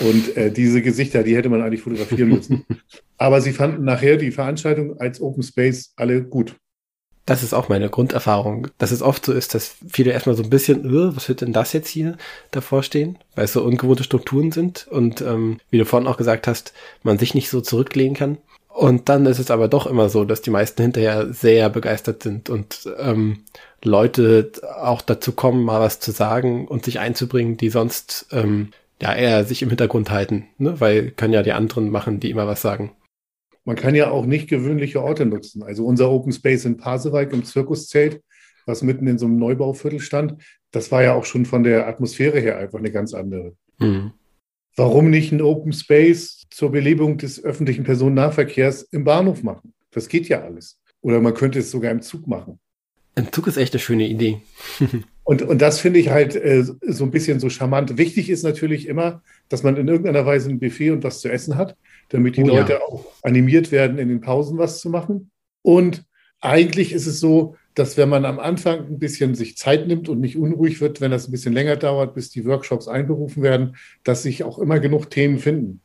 Und 0.00 0.36
äh, 0.36 0.50
diese 0.50 0.82
Gesichter, 0.82 1.22
die 1.22 1.36
hätte 1.36 1.48
man 1.48 1.62
eigentlich 1.62 1.82
fotografieren 1.82 2.30
müssen. 2.30 2.64
Aber 3.18 3.40
sie 3.40 3.52
fanden 3.52 3.84
nachher 3.84 4.16
die 4.16 4.32
Veranstaltung 4.32 4.98
als 4.98 5.20
Open 5.20 5.42
Space 5.42 5.92
alle 5.96 6.24
gut. 6.24 6.56
Das 7.26 7.42
ist 7.42 7.54
auch 7.54 7.70
meine 7.70 7.88
Grunderfahrung, 7.88 8.68
dass 8.76 8.90
es 8.90 9.00
oft 9.00 9.24
so 9.24 9.32
ist, 9.32 9.54
dass 9.54 9.76
viele 9.88 10.12
erstmal 10.12 10.36
so 10.36 10.42
ein 10.42 10.50
bisschen, 10.50 10.84
äh, 10.84 11.16
was 11.16 11.28
wird 11.28 11.40
denn 11.40 11.54
das 11.54 11.72
jetzt 11.72 11.88
hier 11.88 12.18
davor 12.50 12.82
stehen, 12.82 13.18
weil 13.34 13.46
es 13.46 13.54
so 13.54 13.62
ungewohnte 13.62 14.04
Strukturen 14.04 14.52
sind 14.52 14.86
und 14.88 15.22
ähm, 15.22 15.58
wie 15.70 15.78
du 15.78 15.86
vorhin 15.86 16.08
auch 16.08 16.18
gesagt 16.18 16.46
hast, 16.46 16.74
man 17.02 17.18
sich 17.18 17.34
nicht 17.34 17.48
so 17.48 17.62
zurücklehnen 17.62 18.14
kann. 18.14 18.38
Und 18.74 19.08
dann 19.08 19.24
ist 19.26 19.38
es 19.38 19.52
aber 19.52 19.68
doch 19.68 19.86
immer 19.86 20.08
so, 20.08 20.24
dass 20.24 20.42
die 20.42 20.50
meisten 20.50 20.82
hinterher 20.82 21.32
sehr 21.32 21.70
begeistert 21.70 22.24
sind 22.24 22.50
und 22.50 22.88
ähm, 22.98 23.44
Leute 23.84 24.50
auch 24.80 25.00
dazu 25.00 25.30
kommen, 25.30 25.64
mal 25.64 25.80
was 25.80 26.00
zu 26.00 26.10
sagen 26.10 26.66
und 26.66 26.84
sich 26.84 26.98
einzubringen, 26.98 27.56
die 27.56 27.68
sonst 27.68 28.26
ähm, 28.32 28.70
ja 29.00 29.14
eher 29.14 29.44
sich 29.44 29.62
im 29.62 29.68
Hintergrund 29.68 30.10
halten, 30.10 30.48
ne? 30.58 30.80
weil 30.80 31.12
können 31.12 31.32
ja 31.32 31.44
die 31.44 31.52
anderen 31.52 31.88
machen, 31.90 32.18
die 32.18 32.30
immer 32.30 32.48
was 32.48 32.62
sagen. 32.62 32.90
Man 33.64 33.76
kann 33.76 33.94
ja 33.94 34.10
auch 34.10 34.26
nicht 34.26 34.48
gewöhnliche 34.48 35.00
Orte 35.00 35.24
nutzen. 35.24 35.62
Also 35.62 35.86
unser 35.86 36.10
Open 36.10 36.32
Space 36.32 36.64
in 36.64 36.76
Pasewalk 36.76 37.32
im 37.32 37.44
Zirkuszelt, 37.44 38.22
was 38.66 38.82
mitten 38.82 39.06
in 39.06 39.18
so 39.18 39.26
einem 39.26 39.38
Neubauviertel 39.38 40.00
stand, 40.00 40.42
das 40.72 40.90
war 40.90 41.04
ja 41.04 41.14
auch 41.14 41.26
schon 41.26 41.46
von 41.46 41.62
der 41.62 41.86
Atmosphäre 41.86 42.40
her 42.40 42.58
einfach 42.58 42.80
eine 42.80 42.90
ganz 42.90 43.14
andere. 43.14 43.54
Mhm. 43.78 44.14
Warum 44.76 45.10
nicht 45.10 45.30
ein 45.30 45.40
Open 45.40 45.72
Space 45.72 46.46
zur 46.50 46.72
Belebung 46.72 47.16
des 47.16 47.42
öffentlichen 47.42 47.84
Personennahverkehrs 47.84 48.82
im 48.82 49.04
Bahnhof 49.04 49.42
machen? 49.42 49.72
Das 49.92 50.08
geht 50.08 50.28
ja 50.28 50.42
alles. 50.42 50.80
Oder 51.00 51.20
man 51.20 51.34
könnte 51.34 51.60
es 51.60 51.70
sogar 51.70 51.92
im 51.92 52.02
Zug 52.02 52.26
machen. 52.26 52.58
Im 53.14 53.30
Zug 53.30 53.46
ist 53.46 53.56
echt 53.56 53.72
eine 53.74 53.80
schöne 53.80 54.08
Idee. 54.08 54.40
und, 55.24 55.42
und 55.42 55.62
das 55.62 55.78
finde 55.78 56.00
ich 56.00 56.10
halt 56.10 56.34
äh, 56.34 56.64
so 56.64 57.04
ein 57.04 57.12
bisschen 57.12 57.38
so 57.38 57.48
charmant. 57.48 57.96
Wichtig 57.98 58.28
ist 58.28 58.42
natürlich 58.42 58.88
immer, 58.88 59.22
dass 59.48 59.62
man 59.62 59.76
in 59.76 59.86
irgendeiner 59.86 60.26
Weise 60.26 60.50
ein 60.50 60.58
Buffet 60.58 60.90
und 60.90 61.04
was 61.04 61.20
zu 61.20 61.30
essen 61.30 61.56
hat, 61.56 61.76
damit 62.08 62.36
die 62.36 62.42
oh, 62.42 62.48
Leute 62.48 62.72
ja. 62.72 62.80
auch 62.80 63.06
animiert 63.22 63.70
werden, 63.70 63.98
in 63.98 64.08
den 64.08 64.20
Pausen 64.20 64.58
was 64.58 64.80
zu 64.80 64.90
machen. 64.90 65.30
Und 65.62 66.04
eigentlich 66.40 66.92
ist 66.92 67.06
es 67.06 67.20
so, 67.20 67.56
dass 67.74 67.96
wenn 67.96 68.08
man 68.08 68.24
am 68.24 68.38
Anfang 68.38 68.86
ein 68.86 68.98
bisschen 68.98 69.34
sich 69.34 69.56
Zeit 69.56 69.86
nimmt 69.88 70.08
und 70.08 70.20
nicht 70.20 70.36
unruhig 70.36 70.80
wird, 70.80 71.00
wenn 71.00 71.10
das 71.10 71.28
ein 71.28 71.32
bisschen 71.32 71.52
länger 71.52 71.76
dauert, 71.76 72.14
bis 72.14 72.30
die 72.30 72.44
Workshops 72.44 72.88
einberufen 72.88 73.42
werden, 73.42 73.76
dass 74.04 74.22
sich 74.22 74.44
auch 74.44 74.58
immer 74.58 74.78
genug 74.78 75.10
Themen 75.10 75.38
finden. 75.38 75.80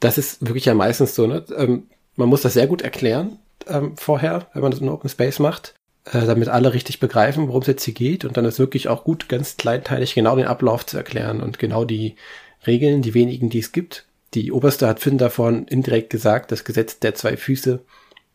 Das 0.00 0.18
ist 0.18 0.46
wirklich 0.46 0.64
ja 0.64 0.74
meistens 0.74 1.14
so. 1.14 1.26
Ne? 1.26 1.44
Ähm, 1.56 1.88
man 2.16 2.28
muss 2.28 2.42
das 2.42 2.54
sehr 2.54 2.66
gut 2.66 2.82
erklären 2.82 3.38
ähm, 3.66 3.96
vorher, 3.96 4.48
wenn 4.52 4.62
man 4.62 4.70
das 4.70 4.80
in 4.80 4.88
Open 4.88 5.10
Space 5.10 5.38
macht, 5.38 5.74
äh, 6.06 6.24
damit 6.24 6.48
alle 6.48 6.72
richtig 6.72 7.00
begreifen, 7.00 7.48
worum 7.48 7.62
es 7.62 7.68
jetzt 7.68 7.84
hier 7.84 7.94
geht. 7.94 8.24
Und 8.24 8.36
dann 8.36 8.44
ist 8.44 8.58
wirklich 8.58 8.88
auch 8.88 9.04
gut, 9.04 9.28
ganz 9.28 9.56
kleinteilig 9.56 10.14
genau 10.14 10.36
den 10.36 10.46
Ablauf 10.46 10.86
zu 10.86 10.96
erklären 10.96 11.42
und 11.42 11.58
genau 11.58 11.84
die 11.84 12.16
Regeln, 12.66 13.02
die 13.02 13.14
wenigen, 13.14 13.50
die 13.50 13.58
es 13.58 13.72
gibt. 13.72 14.06
Die 14.34 14.52
oberste 14.52 14.88
hat 14.88 15.00
Finn 15.00 15.18
davon 15.18 15.66
indirekt 15.66 16.10
gesagt, 16.10 16.50
das 16.50 16.64
Gesetz 16.64 16.98
der 16.98 17.14
zwei 17.14 17.36
Füße 17.36 17.80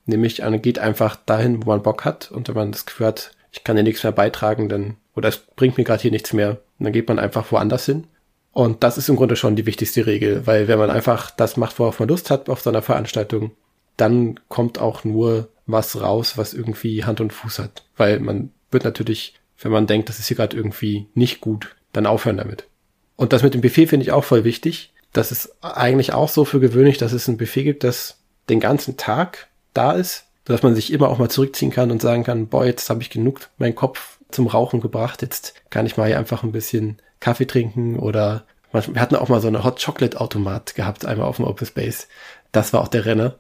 Nämlich, 0.06 0.40
man 0.40 0.62
geht 0.62 0.80
einfach 0.80 1.16
dahin, 1.16 1.66
wo 1.66 1.70
man 1.70 1.84
Bock 1.84 2.06
hat 2.06 2.32
und 2.32 2.48
wenn 2.48 2.56
man 2.56 2.72
das 2.72 2.86
Gefühl 2.86 3.08
hat, 3.08 3.32
ich 3.52 3.64
kann 3.64 3.76
dir 3.76 3.84
nichts 3.84 4.04
mehr 4.04 4.12
beitragen, 4.12 4.70
dann, 4.70 4.98
oder 5.16 5.30
es 5.30 5.38
bringt 5.38 5.78
mir 5.78 5.84
gerade 5.84 6.02
hier 6.02 6.12
nichts 6.12 6.34
mehr, 6.34 6.58
dann 6.80 6.94
geht 6.94 7.08
man 7.08 7.20
einfach 7.20 7.52
woanders 7.52 7.86
hin. 7.86 8.08
Und 8.54 8.84
das 8.84 8.98
ist 8.98 9.10
im 9.10 9.16
Grunde 9.16 9.36
schon 9.36 9.56
die 9.56 9.66
wichtigste 9.66 10.06
Regel, 10.06 10.46
weil 10.46 10.68
wenn 10.68 10.80
man 10.80 10.90
einfach 10.90 11.32
das 11.32 11.58
macht, 11.58 11.80
worauf 11.80 12.00
man 12.00 12.10
Lust 12.10 12.30
hat 12.30 12.50
auf 12.50 12.62
so 12.62 12.70
einer 12.70 12.82
Veranstaltung, 12.82 13.52
dann 13.98 14.40
kommt 14.50 14.80
auch 14.80 15.04
nur 15.04 15.50
was 15.68 16.02
raus, 16.02 16.38
was 16.38 16.54
irgendwie 16.54 17.06
Hand 17.06 17.22
und 17.22 17.32
Fuß 17.32 17.60
hat. 17.60 17.84
Weil 17.96 18.20
man 18.20 18.52
wird 18.72 18.84
natürlich, 18.84 19.36
wenn 19.62 19.72
man 19.72 19.88
denkt, 19.88 20.10
das 20.10 20.20
ist 20.20 20.28
hier 20.28 20.38
gerade 20.38 20.58
irgendwie 20.58 21.08
nicht 21.14 21.40
gut, 21.40 21.76
dann 21.94 22.06
aufhören 22.06 22.38
damit. 22.38 22.68
Und 23.16 23.34
das 23.34 23.44
mit 23.44 23.54
dem 23.54 23.62
Buffet 23.62 23.88
finde 23.88 24.04
ich 24.04 24.12
auch 24.12 24.24
voll 24.24 24.44
wichtig. 24.44 24.94
Das 25.14 25.32
ist 25.32 25.56
eigentlich 25.62 26.14
auch 26.14 26.30
so 26.30 26.46
für 26.46 26.60
gewöhnlich, 26.60 26.98
dass 26.98 27.12
es 27.12 27.28
ein 27.28 27.38
Buffet 27.38 27.64
gibt, 27.64 27.84
das 27.84 28.18
den 28.50 28.60
ganzen 28.60 28.98
Tag 28.98 29.50
da 29.74 29.94
ist, 29.94 30.26
dass 30.46 30.64
man 30.64 30.76
sich 30.76 30.92
immer 30.92 31.10
auch 31.10 31.18
mal 31.18 31.30
zurückziehen 31.30 31.72
kann 31.72 31.92
und 31.92 32.02
sagen 32.02 32.24
kann, 32.24 32.48
boah, 32.48 32.66
jetzt 32.66 32.90
habe 32.90 33.02
ich 33.02 33.10
genug 33.10 33.50
meinen 33.58 33.76
Kopf 33.76 34.20
zum 34.32 34.48
Rauchen 34.48 34.82
gebracht, 34.82 35.22
jetzt 35.22 35.54
kann 35.70 35.86
ich 35.86 35.98
mal 35.98 36.08
hier 36.08 36.18
einfach 36.18 36.44
ein 36.44 36.52
bisschen 36.52 37.02
Kaffee 37.20 37.46
trinken 37.46 38.00
oder 38.00 38.46
wir 38.72 39.02
hatten 39.02 39.18
auch 39.18 39.28
mal 39.28 39.42
so 39.42 39.50
eine 39.50 39.64
Hot 39.64 39.84
Chocolate 39.84 40.20
Automat 40.20 40.76
gehabt, 40.76 41.06
einmal 41.06 41.28
auf 41.28 41.36
dem 41.36 41.46
Open 41.46 41.68
Space. 41.68 42.08
Das 42.54 42.72
war 42.72 42.82
auch 42.82 42.88
der 42.88 43.06
Renner. 43.06 43.36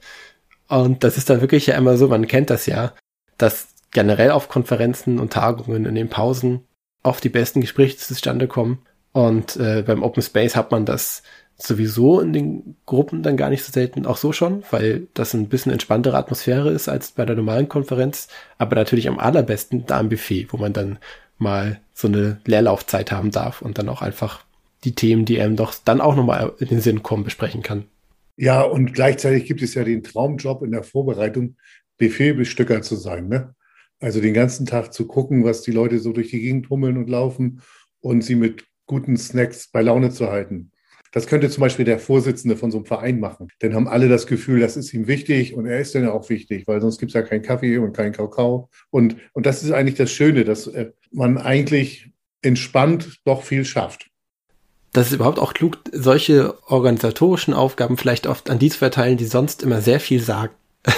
Und 0.67 1.03
das 1.03 1.17
ist 1.17 1.29
dann 1.29 1.41
wirklich 1.41 1.67
ja 1.67 1.75
immer 1.75 1.97
so, 1.97 2.07
man 2.07 2.27
kennt 2.27 2.49
das 2.49 2.65
ja, 2.65 2.93
dass 3.37 3.69
generell 3.91 4.31
auf 4.31 4.49
Konferenzen 4.49 5.19
und 5.19 5.33
Tagungen 5.33 5.85
in 5.85 5.95
den 5.95 6.09
Pausen 6.09 6.65
oft 7.03 7.23
die 7.23 7.29
besten 7.29 7.61
Gespräche 7.61 7.97
zustande 7.97 8.47
kommen. 8.47 8.79
Und 9.13 9.57
äh, 9.57 9.83
beim 9.85 10.03
Open 10.03 10.23
Space 10.23 10.55
hat 10.55 10.71
man 10.71 10.85
das 10.85 11.23
sowieso 11.61 12.19
in 12.19 12.33
den 12.33 12.75
Gruppen 12.85 13.23
dann 13.23 13.37
gar 13.37 13.49
nicht 13.49 13.63
so 13.63 13.71
selten, 13.71 14.05
auch 14.05 14.17
so 14.17 14.31
schon, 14.31 14.63
weil 14.71 15.07
das 15.13 15.33
ein 15.33 15.49
bisschen 15.49 15.71
entspanntere 15.71 16.17
Atmosphäre 16.17 16.71
ist 16.71 16.89
als 16.89 17.11
bei 17.11 17.25
der 17.25 17.35
normalen 17.35 17.69
Konferenz, 17.69 18.27
aber 18.57 18.75
natürlich 18.75 19.07
am 19.07 19.19
allerbesten 19.19 19.85
da 19.85 19.99
am 19.99 20.09
Buffet, 20.09 20.47
wo 20.49 20.57
man 20.57 20.73
dann 20.73 20.99
mal 21.37 21.79
so 21.93 22.07
eine 22.07 22.39
Leerlaufzeit 22.45 23.11
haben 23.11 23.31
darf 23.31 23.61
und 23.61 23.77
dann 23.77 23.89
auch 23.89 24.01
einfach 24.01 24.43
die 24.83 24.95
Themen, 24.95 25.25
die 25.25 25.39
einem 25.39 25.55
doch 25.55 25.75
dann 25.85 26.01
auch 26.01 26.15
nochmal 26.15 26.53
in 26.59 26.67
den 26.67 26.81
Sinn 26.81 27.03
kommen, 27.03 27.23
besprechen 27.23 27.61
kann. 27.61 27.85
Ja, 28.37 28.61
und 28.61 28.93
gleichzeitig 28.93 29.45
gibt 29.45 29.61
es 29.61 29.75
ja 29.75 29.83
den 29.83 30.03
Traumjob 30.03 30.63
in 30.63 30.71
der 30.71 30.83
Vorbereitung, 30.83 31.57
Buffetbestücker 31.97 32.81
zu 32.81 32.95
sein. 32.95 33.27
Ne? 33.27 33.53
Also 33.99 34.19
den 34.21 34.33
ganzen 34.33 34.65
Tag 34.65 34.93
zu 34.93 35.05
gucken, 35.05 35.43
was 35.43 35.61
die 35.61 35.71
Leute 35.71 35.99
so 35.99 36.11
durch 36.11 36.31
die 36.31 36.41
Gegend 36.41 36.69
hummeln 36.69 36.97
und 36.97 37.09
laufen 37.09 37.61
und 37.99 38.23
sie 38.23 38.35
mit 38.35 38.65
guten 38.87 39.15
Snacks 39.17 39.67
bei 39.67 39.81
Laune 39.81 40.09
zu 40.09 40.29
halten. 40.29 40.70
Das 41.11 41.27
könnte 41.27 41.49
zum 41.49 41.61
Beispiel 41.61 41.85
der 41.85 41.99
Vorsitzende 41.99 42.55
von 42.55 42.71
so 42.71 42.77
einem 42.77 42.85
Verein 42.85 43.19
machen. 43.19 43.49
Dann 43.59 43.75
haben 43.75 43.87
alle 43.87 44.07
das 44.07 44.27
Gefühl, 44.27 44.61
das 44.61 44.77
ist 44.77 44.93
ihm 44.93 45.07
wichtig 45.07 45.53
und 45.53 45.65
er 45.65 45.79
ist 45.79 45.93
dann 45.93 46.07
auch 46.07 46.29
wichtig, 46.29 46.67
weil 46.67 46.79
sonst 46.79 46.99
gibt 46.99 47.11
es 47.11 47.13
ja 47.13 47.21
keinen 47.21 47.41
Kaffee 47.41 47.77
und 47.77 47.95
keinen 47.95 48.13
Kakao. 48.13 48.69
Und, 48.89 49.17
und 49.33 49.45
das 49.45 49.63
ist 49.63 49.71
eigentlich 49.71 49.97
das 49.97 50.11
Schöne, 50.11 50.45
dass 50.45 50.67
äh, 50.67 50.91
man 51.11 51.37
eigentlich 51.37 52.09
entspannt 52.41 53.19
doch 53.25 53.43
viel 53.43 53.65
schafft. 53.65 54.07
Das 54.93 55.07
ist 55.07 55.13
überhaupt 55.13 55.39
auch 55.39 55.53
klug, 55.53 55.79
solche 55.91 56.55
organisatorischen 56.69 57.53
Aufgaben 57.53 57.97
vielleicht 57.97 58.27
oft 58.27 58.49
an 58.49 58.59
die 58.59 58.69
zu 58.69 58.77
verteilen, 58.77 59.17
die 59.17 59.25
sonst 59.25 59.63
immer 59.63 59.81
sehr 59.81 59.99
viel 59.99 60.21
sagen. 60.21 60.53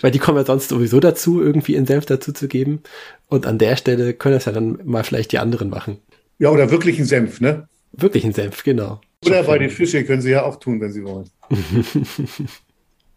Weil 0.00 0.10
die 0.10 0.18
kommen 0.18 0.38
ja 0.38 0.44
sonst 0.44 0.68
sowieso 0.68 1.00
dazu, 1.00 1.42
irgendwie 1.42 1.74
in 1.74 1.86
Senf 1.86 2.06
dazu 2.06 2.32
zu 2.32 2.46
geben. 2.46 2.82
Und 3.26 3.46
an 3.46 3.58
der 3.58 3.76
Stelle 3.76 4.14
können 4.14 4.34
das 4.34 4.44
ja 4.44 4.52
dann 4.52 4.78
mal 4.84 5.04
vielleicht 5.04 5.32
die 5.32 5.38
anderen 5.38 5.68
machen. 5.68 5.98
Ja, 6.38 6.50
oder 6.50 6.70
wirklich 6.70 6.98
ein 6.98 7.04
Senf, 7.04 7.40
ne? 7.40 7.68
Wirklich 7.92 8.24
ein 8.24 8.32
Senf, 8.32 8.62
genau. 8.62 9.00
Oder 9.24 9.42
bei 9.42 9.58
den 9.58 9.70
Fische 9.70 10.04
können 10.04 10.22
sie 10.22 10.30
ja 10.30 10.44
auch 10.44 10.56
tun, 10.56 10.80
wenn 10.80 10.92
sie 10.92 11.04
wollen. 11.04 11.28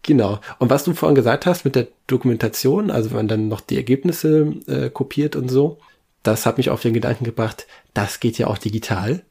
genau. 0.02 0.40
Und 0.58 0.70
was 0.70 0.84
du 0.84 0.92
vorhin 0.92 1.14
gesagt 1.14 1.46
hast 1.46 1.64
mit 1.64 1.74
der 1.74 1.88
Dokumentation, 2.06 2.90
also 2.90 3.10
wenn 3.10 3.16
man 3.16 3.28
dann 3.28 3.48
noch 3.48 3.62
die 3.62 3.76
Ergebnisse 3.76 4.54
äh, 4.66 4.90
kopiert 4.90 5.34
und 5.34 5.48
so, 5.48 5.78
das 6.22 6.46
hat 6.46 6.58
mich 6.58 6.70
auf 6.70 6.82
den 6.82 6.94
Gedanken 6.94 7.24
gebracht, 7.24 7.66
das 7.94 8.20
geht 8.20 8.38
ja 8.38 8.48
auch 8.48 8.58
digital. 8.58 9.22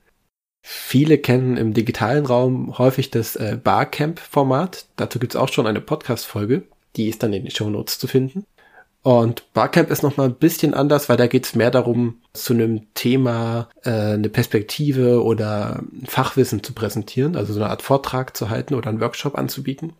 Viele 0.65 1.18
kennen 1.18 1.58
im 1.58 1.74
digitalen 1.74 2.25
Raum 2.25 2.77
häufig 2.77 3.12
das 3.12 3.36
äh, 3.36 3.58
Barcamp-Format. 3.62 4.88
Dazu 4.96 5.20
gibt's 5.20 5.36
auch 5.36 5.50
schon 5.50 5.68
eine 5.68 5.82
Podcast-Folge. 5.82 6.63
Die 6.96 7.10
ist 7.10 7.22
dann 7.22 7.34
in 7.34 7.44
den 7.44 7.51
Show 7.51 7.70
Notes 7.70 8.00
zu 8.00 8.08
finden. 8.08 8.46
Und 9.03 9.53
Barcamp 9.53 9.91
ist 9.91 10.01
noch 10.01 10.15
mal 10.15 10.29
ein 10.29 10.36
bisschen 10.36 10.74
anders, 10.74 11.10
weil 11.10 11.17
da 11.17 11.27
geht's 11.27 11.55
mehr 11.55 11.72
darum, 11.72 12.22
zu 12.31 12.53
einem 12.53 12.93
Thema 12.93 13.67
äh, 13.83 14.13
eine 14.13 14.29
Perspektive 14.29 15.22
oder 15.24 15.83
Fachwissen 16.05 16.63
zu 16.63 16.74
präsentieren, 16.74 17.36
also 17.36 17.51
so 17.51 17.60
eine 17.60 17.69
Art 17.69 17.81
Vortrag 17.81 18.36
zu 18.36 18.50
halten 18.50 18.75
oder 18.75 18.89
einen 18.89 19.01
Workshop 19.01 19.38
anzubieten. 19.38 19.91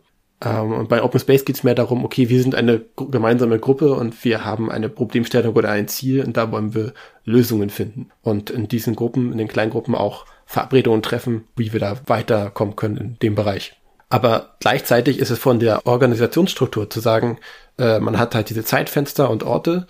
Ähm, 0.44 0.72
und 0.72 0.88
bei 0.88 1.04
Open 1.04 1.20
Space 1.20 1.44
geht's 1.44 1.66
mehr 1.66 1.76
darum, 1.76 2.06
okay, 2.06 2.30
wir 2.30 2.42
sind 2.42 2.56
eine 2.56 2.82
gemeinsame 2.96 3.60
Gruppe 3.60 3.94
und 3.94 4.24
wir 4.24 4.46
haben 4.46 4.72
eine 4.72 4.88
Problemstellung 4.88 5.54
oder 5.54 5.70
ein 5.70 5.90
Ziel 5.90 6.24
und 6.24 6.38
da 6.38 6.50
wollen 6.54 6.74
wir 6.74 6.94
Lösungen 7.26 7.70
finden. 7.70 8.10
Und 8.22 8.52
in 8.52 8.70
diesen 8.70 8.96
Gruppen, 8.96 9.34
in 9.34 9.38
den 9.38 9.50
kleinen 9.50 9.72
Gruppen 9.72 9.96
auch 9.96 10.26
Verabredungen 10.46 11.02
treffen, 11.02 11.44
wie 11.58 11.74
wir 11.74 11.82
da 11.82 11.98
weiterkommen 12.06 12.78
können 12.78 12.98
in 12.98 13.20
dem 13.22 13.36
Bereich. 13.36 13.76
Aber 14.14 14.52
gleichzeitig 14.60 15.18
ist 15.18 15.32
es 15.32 15.40
von 15.40 15.60
der 15.60 15.88
Organisationsstruktur 15.88 16.88
zu 16.88 17.00
sagen, 17.00 17.40
äh, 17.80 18.00
man 18.00 18.20
hat 18.20 18.36
halt 18.36 18.52
diese 18.52 18.64
Zeitfenster 18.64 19.28
und 19.28 19.42
Orte 19.42 19.88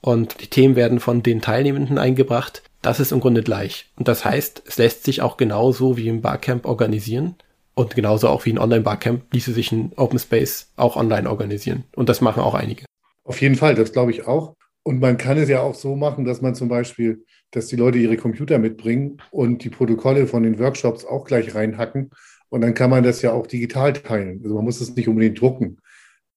und 0.00 0.40
die 0.40 0.46
Themen 0.46 0.76
werden 0.76 0.98
von 0.98 1.22
den 1.22 1.42
Teilnehmenden 1.42 1.98
eingebracht. 1.98 2.62
Das 2.80 3.00
ist 3.00 3.12
im 3.12 3.20
Grunde 3.20 3.42
gleich. 3.42 3.90
Und 3.96 4.08
das 4.08 4.24
heißt, 4.24 4.62
es 4.64 4.78
lässt 4.78 5.04
sich 5.04 5.20
auch 5.20 5.36
genauso 5.36 5.98
wie 5.98 6.08
im 6.08 6.22
Barcamp 6.22 6.64
organisieren. 6.64 7.34
Und 7.74 7.94
genauso 7.94 8.30
auch 8.30 8.46
wie 8.46 8.54
ein 8.54 8.58
Online-Barcamp 8.58 9.24
ließe 9.34 9.52
sich 9.52 9.70
ein 9.72 9.92
Open 9.96 10.18
Space 10.18 10.72
auch 10.76 10.96
online 10.96 11.28
organisieren. 11.28 11.84
Und 11.94 12.08
das 12.08 12.22
machen 12.22 12.42
auch 12.42 12.54
einige. 12.54 12.86
Auf 13.24 13.42
jeden 13.42 13.56
Fall, 13.56 13.74
das 13.74 13.92
glaube 13.92 14.10
ich 14.10 14.26
auch. 14.26 14.54
Und 14.84 15.00
man 15.00 15.18
kann 15.18 15.36
es 15.36 15.50
ja 15.50 15.60
auch 15.60 15.74
so 15.74 15.96
machen, 15.96 16.24
dass 16.24 16.40
man 16.40 16.54
zum 16.54 16.68
Beispiel, 16.68 17.26
dass 17.50 17.66
die 17.66 17.76
Leute 17.76 17.98
ihre 17.98 18.16
Computer 18.16 18.58
mitbringen 18.58 19.20
und 19.30 19.64
die 19.64 19.68
Protokolle 19.68 20.26
von 20.26 20.44
den 20.44 20.58
Workshops 20.58 21.04
auch 21.04 21.26
gleich 21.26 21.54
reinhacken. 21.54 22.08
Und 22.48 22.60
dann 22.60 22.74
kann 22.74 22.90
man 22.90 23.02
das 23.02 23.22
ja 23.22 23.32
auch 23.32 23.46
digital 23.46 23.92
teilen. 23.92 24.40
Also 24.42 24.54
man 24.54 24.64
muss 24.64 24.80
es 24.80 24.94
nicht 24.94 25.08
unbedingt 25.08 25.40
drucken. 25.40 25.78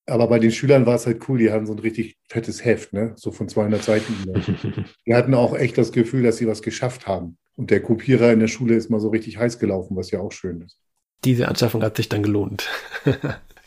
Aber 0.06 0.28
bei 0.28 0.39
den 0.39 0.51
Schülern 0.51 0.86
war 0.86 0.96
es 0.96 1.06
halt 1.06 1.28
cool, 1.30 1.38
die 1.38 1.51
hatten 1.51 1.68
so 1.68 1.74
ein 1.74 1.80
richtig 1.80 2.18
fettes 2.28 2.66
Heft, 2.66 2.94
ne? 2.94 3.13
so 3.16 3.32
von 3.32 3.48
200 3.48 3.84
Seiten. 3.84 4.13
die 5.06 5.13
hatten 5.13 5.36
auch 5.36 5.56
echt 5.56 5.78
das 5.78 5.92
Gefühl, 5.92 6.24
dass 6.24 6.38
sie 6.38 6.48
was 6.48 6.63
geschafft 6.63 7.06
haben. 7.06 7.38
Und 7.56 7.70
der 7.70 7.82
Kopierer 7.82 8.32
in 8.32 8.39
der 8.39 8.48
Schule 8.48 8.75
ist 8.75 8.89
mal 8.89 9.00
so 9.00 9.10
richtig 9.10 9.38
heiß 9.38 9.60
gelaufen, 9.60 9.96
was 9.96 10.10
ja 10.10 10.20
auch 10.20 10.32
schön 10.32 10.62
ist. 10.62 10.80
Diese 11.25 11.48
Anschaffung 11.48 11.84
hat 11.84 11.98
sich 11.98 12.10
dann 12.10 12.24
gelohnt. 12.24 12.68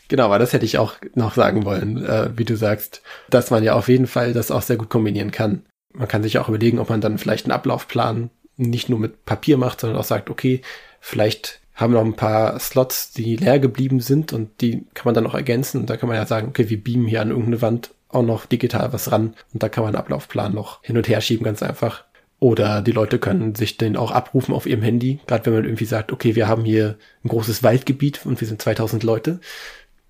Genau, 0.09 0.25
aber 0.25 0.37
das 0.37 0.53
hätte 0.53 0.65
ich 0.65 0.77
auch 0.77 0.95
noch 1.15 1.33
sagen 1.33 1.65
wollen, 1.65 2.05
äh, 2.05 2.37
wie 2.37 2.45
du 2.45 2.55
sagst, 2.55 3.01
dass 3.31 3.49
man 3.49 3.63
ja 3.63 3.73
auf 3.73 3.87
jeden 3.87 4.05
Fall 4.05 4.33
das 4.33 4.51
auch 4.51 4.61
sehr 4.61 4.75
gut 4.75 4.89
kombinieren 4.89 5.31
kann. 5.31 5.65
Man 5.91 6.07
kann 6.07 6.21
sich 6.21 6.37
auch 6.37 6.49
überlegen, 6.49 6.77
ob 6.77 6.89
man 6.89 7.01
dann 7.01 7.17
vielleicht 7.17 7.45
einen 7.45 7.53
Ablaufplan 7.53 8.29
nicht 8.55 8.89
nur 8.89 8.99
mit 8.99 9.25
Papier 9.25 9.57
macht, 9.57 9.79
sondern 9.79 9.97
auch 9.99 10.03
sagt, 10.03 10.29
okay, 10.29 10.61
vielleicht 10.99 11.62
haben 11.75 11.93
noch 11.93 12.05
ein 12.05 12.15
paar 12.15 12.59
Slots, 12.59 13.11
die 13.11 13.35
leer 13.35 13.59
geblieben 13.59 13.99
sind 13.99 14.33
und 14.33 14.61
die 14.61 14.85
kann 14.93 15.05
man 15.05 15.15
dann 15.15 15.23
noch 15.23 15.33
ergänzen. 15.33 15.81
Und 15.81 15.89
da 15.89 15.97
kann 15.97 16.07
man 16.07 16.17
ja 16.17 16.25
sagen, 16.25 16.47
okay, 16.49 16.69
wir 16.69 16.83
beamen 16.83 17.07
hier 17.07 17.21
an 17.21 17.29
irgendeine 17.29 17.61
Wand 17.61 17.91
auch 18.09 18.23
noch 18.23 18.45
digital 18.45 18.93
was 18.93 19.11
ran 19.11 19.33
und 19.53 19.63
da 19.63 19.69
kann 19.69 19.83
man 19.83 19.95
einen 19.95 20.03
Ablaufplan 20.03 20.53
noch 20.53 20.83
hin 20.83 20.97
und 20.97 21.07
her 21.07 21.19
schieben, 21.21 21.43
ganz 21.43 21.63
einfach. 21.63 22.03
Oder 22.39 22.81
die 22.81 22.91
Leute 22.91 23.19
können 23.19 23.55
sich 23.55 23.77
den 23.77 23.95
auch 23.95 24.11
abrufen 24.11 24.53
auf 24.53 24.65
ihrem 24.65 24.83
Handy, 24.83 25.19
gerade 25.25 25.45
wenn 25.45 25.53
man 25.53 25.63
irgendwie 25.63 25.85
sagt, 25.85 26.11
okay, 26.11 26.35
wir 26.35 26.47
haben 26.47 26.65
hier 26.65 26.97
ein 27.23 27.29
großes 27.29 27.63
Waldgebiet 27.63 28.25
und 28.25 28.39
wir 28.39 28.47
sind 28.47 28.61
2000 28.61 29.01
Leute 29.03 29.39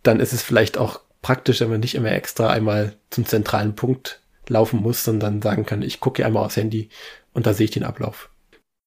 dann 0.03 0.19
ist 0.19 0.33
es 0.33 0.43
vielleicht 0.43 0.77
auch 0.77 0.99
praktisch, 1.21 1.61
wenn 1.61 1.69
man 1.69 1.79
nicht 1.79 1.95
immer 1.95 2.11
extra 2.11 2.49
einmal 2.49 2.95
zum 3.09 3.25
zentralen 3.25 3.75
Punkt 3.75 4.21
laufen 4.49 4.81
muss, 4.81 5.03
sondern 5.03 5.41
sagen 5.41 5.65
kann, 5.65 5.81
ich 5.81 6.01
gucke 6.01 6.25
einmal 6.25 6.45
aufs 6.45 6.57
Handy 6.57 6.89
und 7.33 7.47
da 7.47 7.53
sehe 7.53 7.65
ich 7.65 7.71
den 7.71 7.85
Ablauf. 7.85 8.29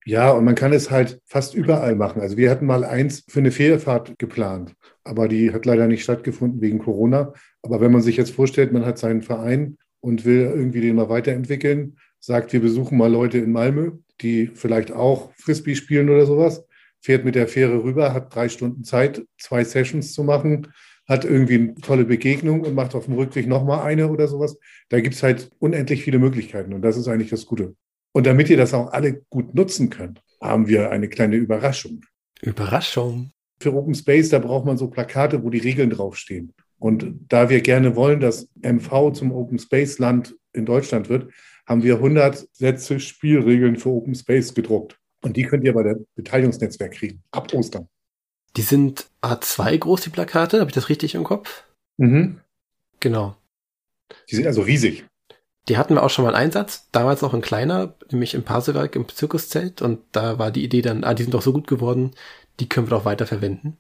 Ja, 0.09 0.31
und 0.31 0.45
man 0.45 0.55
kann 0.55 0.73
es 0.73 0.93
halt 0.93 1.21
fast 1.25 1.55
überall 1.55 1.97
machen. 1.97 2.21
Also 2.23 2.37
wir 2.37 2.49
hatten 2.49 2.65
mal 2.65 2.85
eins 2.85 3.25
für 3.29 3.41
eine 3.41 3.51
Ferienfahrt 3.51 4.17
geplant, 4.21 4.73
aber 5.03 5.27
die 5.27 5.53
hat 5.53 5.67
leider 5.67 5.89
nicht 5.89 6.05
stattgefunden 6.05 6.61
wegen 6.61 6.79
Corona. 6.79 7.33
Aber 7.63 7.81
wenn 7.81 7.91
man 7.91 8.03
sich 8.03 8.17
jetzt 8.17 8.31
vorstellt, 8.31 8.73
man 8.73 8.87
hat 8.87 8.99
seinen 8.99 9.23
Verein 9.23 9.79
und 9.99 10.25
will 10.25 10.43
irgendwie 10.43 10.81
den 10.81 10.95
mal 10.95 11.09
weiterentwickeln, 11.09 11.99
sagt, 12.21 12.53
wir 12.53 12.61
besuchen 12.61 12.97
mal 12.97 13.11
Leute 13.11 13.39
in 13.39 13.51
Malmö, 13.51 13.95
die 14.21 14.47
vielleicht 14.55 14.93
auch 14.93 15.33
Frisbee 15.35 15.75
spielen 15.75 16.09
oder 16.09 16.25
sowas, 16.25 16.65
fährt 17.01 17.25
mit 17.25 17.35
der 17.35 17.49
Fähre 17.49 17.83
rüber, 17.83 18.15
hat 18.15 18.33
drei 18.33 18.49
Stunden 18.49 18.85
Zeit, 18.85 19.27
zwei 19.39 19.65
Sessions 19.65 20.13
zu 20.13 20.23
machen, 20.23 20.69
hat 21.09 21.25
irgendwie 21.25 21.55
eine 21.55 21.75
tolle 21.75 22.05
Begegnung 22.05 22.61
und 22.61 22.77
macht 22.77 22.95
auf 22.95 23.07
dem 23.07 23.15
Rückweg 23.15 23.49
nochmal 23.49 23.85
eine 23.85 24.09
oder 24.09 24.29
sowas. 24.29 24.57
Da 24.89 25.01
gibt 25.01 25.17
es 25.17 25.25
halt 25.25 25.51
unendlich 25.59 26.05
viele 26.05 26.21
Möglichkeiten 26.21 26.75
und 26.75 26.83
das 26.83 26.97
ist 26.97 27.09
eigentlich 27.09 27.31
das 27.31 27.45
Gute. 27.45 27.75
Und 28.16 28.25
damit 28.25 28.49
ihr 28.49 28.56
das 28.56 28.73
auch 28.73 28.94
alle 28.94 29.20
gut 29.28 29.54
nutzen 29.54 29.90
könnt, 29.90 30.23
haben 30.40 30.68
wir 30.68 30.90
eine 30.90 31.06
kleine 31.06 31.37
Überraschung. 31.37 32.00
Überraschung. 32.40 33.32
Für 33.61 33.75
Open 33.75 33.94
Space, 33.94 34.30
da 34.30 34.38
braucht 34.38 34.64
man 34.64 34.78
so 34.78 34.88
Plakate, 34.88 35.44
wo 35.44 35.50
die 35.50 35.58
Regeln 35.58 35.90
draufstehen. 35.90 36.54
Und 36.78 37.26
da 37.28 37.50
wir 37.50 37.61
gerne 37.61 37.94
wollen, 37.94 38.20
dass 38.20 38.49
MV 38.62 39.12
zum 39.12 39.32
Open 39.32 39.58
Space 39.58 39.99
Land 39.99 40.35
in 40.54 40.64
Deutschland 40.64 41.11
wird, 41.11 41.30
haben 41.66 41.82
wir 41.82 41.96
100 41.96 42.49
Sätze 42.52 43.00
Spielregeln 43.00 43.76
für 43.76 43.90
Open 43.90 44.14
Space 44.14 44.54
gedruckt. 44.54 44.99
Und 45.23 45.37
die 45.37 45.42
könnt 45.42 45.64
ihr 45.64 45.75
bei 45.75 45.82
der 45.82 45.99
Beteiligungsnetzwerk 46.14 46.92
kriegen, 46.92 47.23
ab 47.32 47.52
Ostern. 47.52 47.87
Die 48.56 48.62
sind 48.62 49.11
A2 49.20 49.76
groß, 49.76 50.00
die 50.00 50.08
Plakate. 50.08 50.61
Habe 50.61 50.70
ich 50.70 50.75
das 50.75 50.88
richtig 50.88 51.14
im 51.14 51.25
Kopf? 51.25 51.64
Mhm. 51.99 52.40
Genau. 52.99 53.37
Die 54.30 54.37
sind 54.37 54.46
also 54.46 54.62
riesig. 54.62 55.04
Die 55.68 55.78
hatten 55.78 55.94
wir 55.94 56.02
auch 56.02 56.11
schon 56.11 56.25
mal 56.25 56.35
einen 56.35 56.44
Einsatz, 56.46 56.88
damals 56.92 57.23
noch 57.23 57.35
ein 57.35 57.40
kleiner, 57.40 57.94
nämlich 58.11 58.35
im 58.35 58.44
Pasewalk 58.44 58.94
im 58.94 59.08
Zirkuszelt. 59.08 59.82
Und 59.82 60.00
da 60.12 60.38
war 60.38 60.50
die 60.50 60.64
Idee 60.64 60.82
dann, 60.82 61.04
ah, 61.04 61.14
die 61.14 61.25
sind 61.25 61.35
doch 61.35 61.42
so 61.42 61.52
gut 61.52 61.66
geworden, 61.66 62.12
die 62.61 62.68
können 62.68 62.87
wir 62.87 62.96
doch 62.96 63.04
weiter 63.04 63.26
verwenden. 63.26 63.76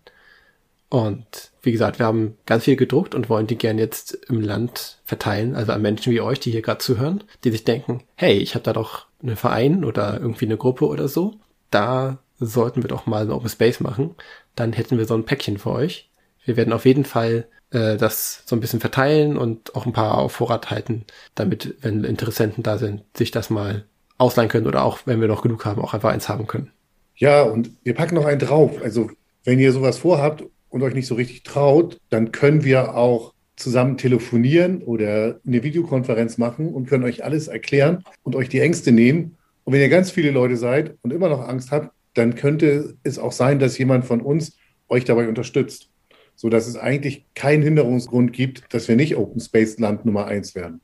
Und 0.88 1.50
wie 1.62 1.72
gesagt, 1.72 1.98
wir 1.98 2.06
haben 2.06 2.36
ganz 2.46 2.64
viel 2.64 2.76
gedruckt 2.76 3.14
und 3.14 3.28
wollen 3.28 3.46
die 3.46 3.58
gern 3.58 3.78
jetzt 3.78 4.14
im 4.28 4.40
Land 4.40 4.98
verteilen, 5.04 5.56
also 5.56 5.72
an 5.72 5.82
Menschen 5.82 6.12
wie 6.12 6.20
euch, 6.20 6.38
die 6.40 6.52
hier 6.52 6.62
gerade 6.62 6.78
zuhören, 6.78 7.24
die 7.44 7.50
sich 7.50 7.64
denken, 7.64 8.02
hey, 8.14 8.36
ich 8.38 8.54
habe 8.54 8.62
da 8.62 8.72
doch 8.72 9.06
einen 9.22 9.36
Verein 9.36 9.84
oder 9.84 10.20
irgendwie 10.20 10.44
eine 10.44 10.56
Gruppe 10.56 10.86
oder 10.86 11.08
so. 11.08 11.34
Da 11.70 12.18
sollten 12.38 12.82
wir 12.82 12.88
doch 12.88 13.06
mal 13.06 13.22
ein 13.22 13.30
Open 13.30 13.48
Space 13.48 13.80
machen 13.80 14.14
dann 14.56 14.72
hätten 14.72 14.98
wir 14.98 15.04
so 15.04 15.14
ein 15.14 15.24
Päckchen 15.24 15.58
für 15.58 15.70
euch. 15.70 16.10
Wir 16.44 16.56
werden 16.56 16.72
auf 16.72 16.86
jeden 16.86 17.04
Fall 17.04 17.46
äh, 17.76 17.96
das 17.96 18.42
so 18.46 18.56
ein 18.56 18.60
bisschen 18.60 18.80
verteilen 18.80 19.36
und 19.36 19.74
auch 19.74 19.86
ein 19.86 19.92
paar 19.92 20.18
auf 20.18 20.32
Vorrat 20.32 20.70
halten, 20.70 21.04
damit, 21.34 21.76
wenn 21.82 22.04
Interessenten 22.04 22.62
da 22.62 22.78
sind, 22.78 23.02
sich 23.16 23.30
das 23.30 23.50
mal 23.50 23.84
ausleihen 24.18 24.48
können 24.48 24.66
oder 24.66 24.82
auch, 24.82 25.00
wenn 25.04 25.20
wir 25.20 25.28
noch 25.28 25.42
genug 25.42 25.64
haben, 25.66 25.82
auch 25.82 25.92
einfach 25.92 26.10
eins 26.10 26.28
haben 26.28 26.46
können. 26.46 26.70
Ja, 27.16 27.42
und 27.42 27.70
wir 27.84 27.94
packen 27.94 28.14
noch 28.14 28.24
einen 28.24 28.40
drauf. 28.40 28.72
Also, 28.82 29.10
wenn 29.44 29.58
ihr 29.58 29.72
sowas 29.72 29.98
vorhabt 29.98 30.44
und 30.70 30.82
euch 30.82 30.94
nicht 30.94 31.06
so 31.06 31.14
richtig 31.14 31.42
traut, 31.42 31.98
dann 32.08 32.32
können 32.32 32.64
wir 32.64 32.94
auch 32.96 33.34
zusammen 33.56 33.96
telefonieren 33.96 34.82
oder 34.82 35.40
eine 35.46 35.62
Videokonferenz 35.62 36.38
machen 36.38 36.72
und 36.72 36.88
können 36.88 37.04
euch 37.04 37.24
alles 37.24 37.48
erklären 37.48 38.04
und 38.22 38.36
euch 38.36 38.48
die 38.48 38.60
Ängste 38.60 38.92
nehmen. 38.92 39.36
Und 39.64 39.72
wenn 39.72 39.80
ihr 39.80 39.88
ganz 39.88 40.10
viele 40.10 40.30
Leute 40.30 40.56
seid 40.56 40.96
und 41.02 41.12
immer 41.12 41.28
noch 41.28 41.46
Angst 41.46 41.70
habt, 41.70 41.90
dann 42.14 42.34
könnte 42.34 42.96
es 43.02 43.18
auch 43.18 43.32
sein, 43.32 43.58
dass 43.58 43.78
jemand 43.78 44.04
von 44.04 44.20
uns 44.20 44.56
euch 44.88 45.04
dabei 45.04 45.28
unterstützt, 45.28 45.90
sodass 46.36 46.66
es 46.66 46.76
eigentlich 46.76 47.24
keinen 47.34 47.62
Hinderungsgrund 47.62 48.32
gibt, 48.32 48.72
dass 48.72 48.88
wir 48.88 48.96
nicht 48.96 49.16
Open 49.16 49.40
Space 49.40 49.78
Land 49.78 50.04
Nummer 50.04 50.26
eins 50.26 50.54
werden. 50.54 50.80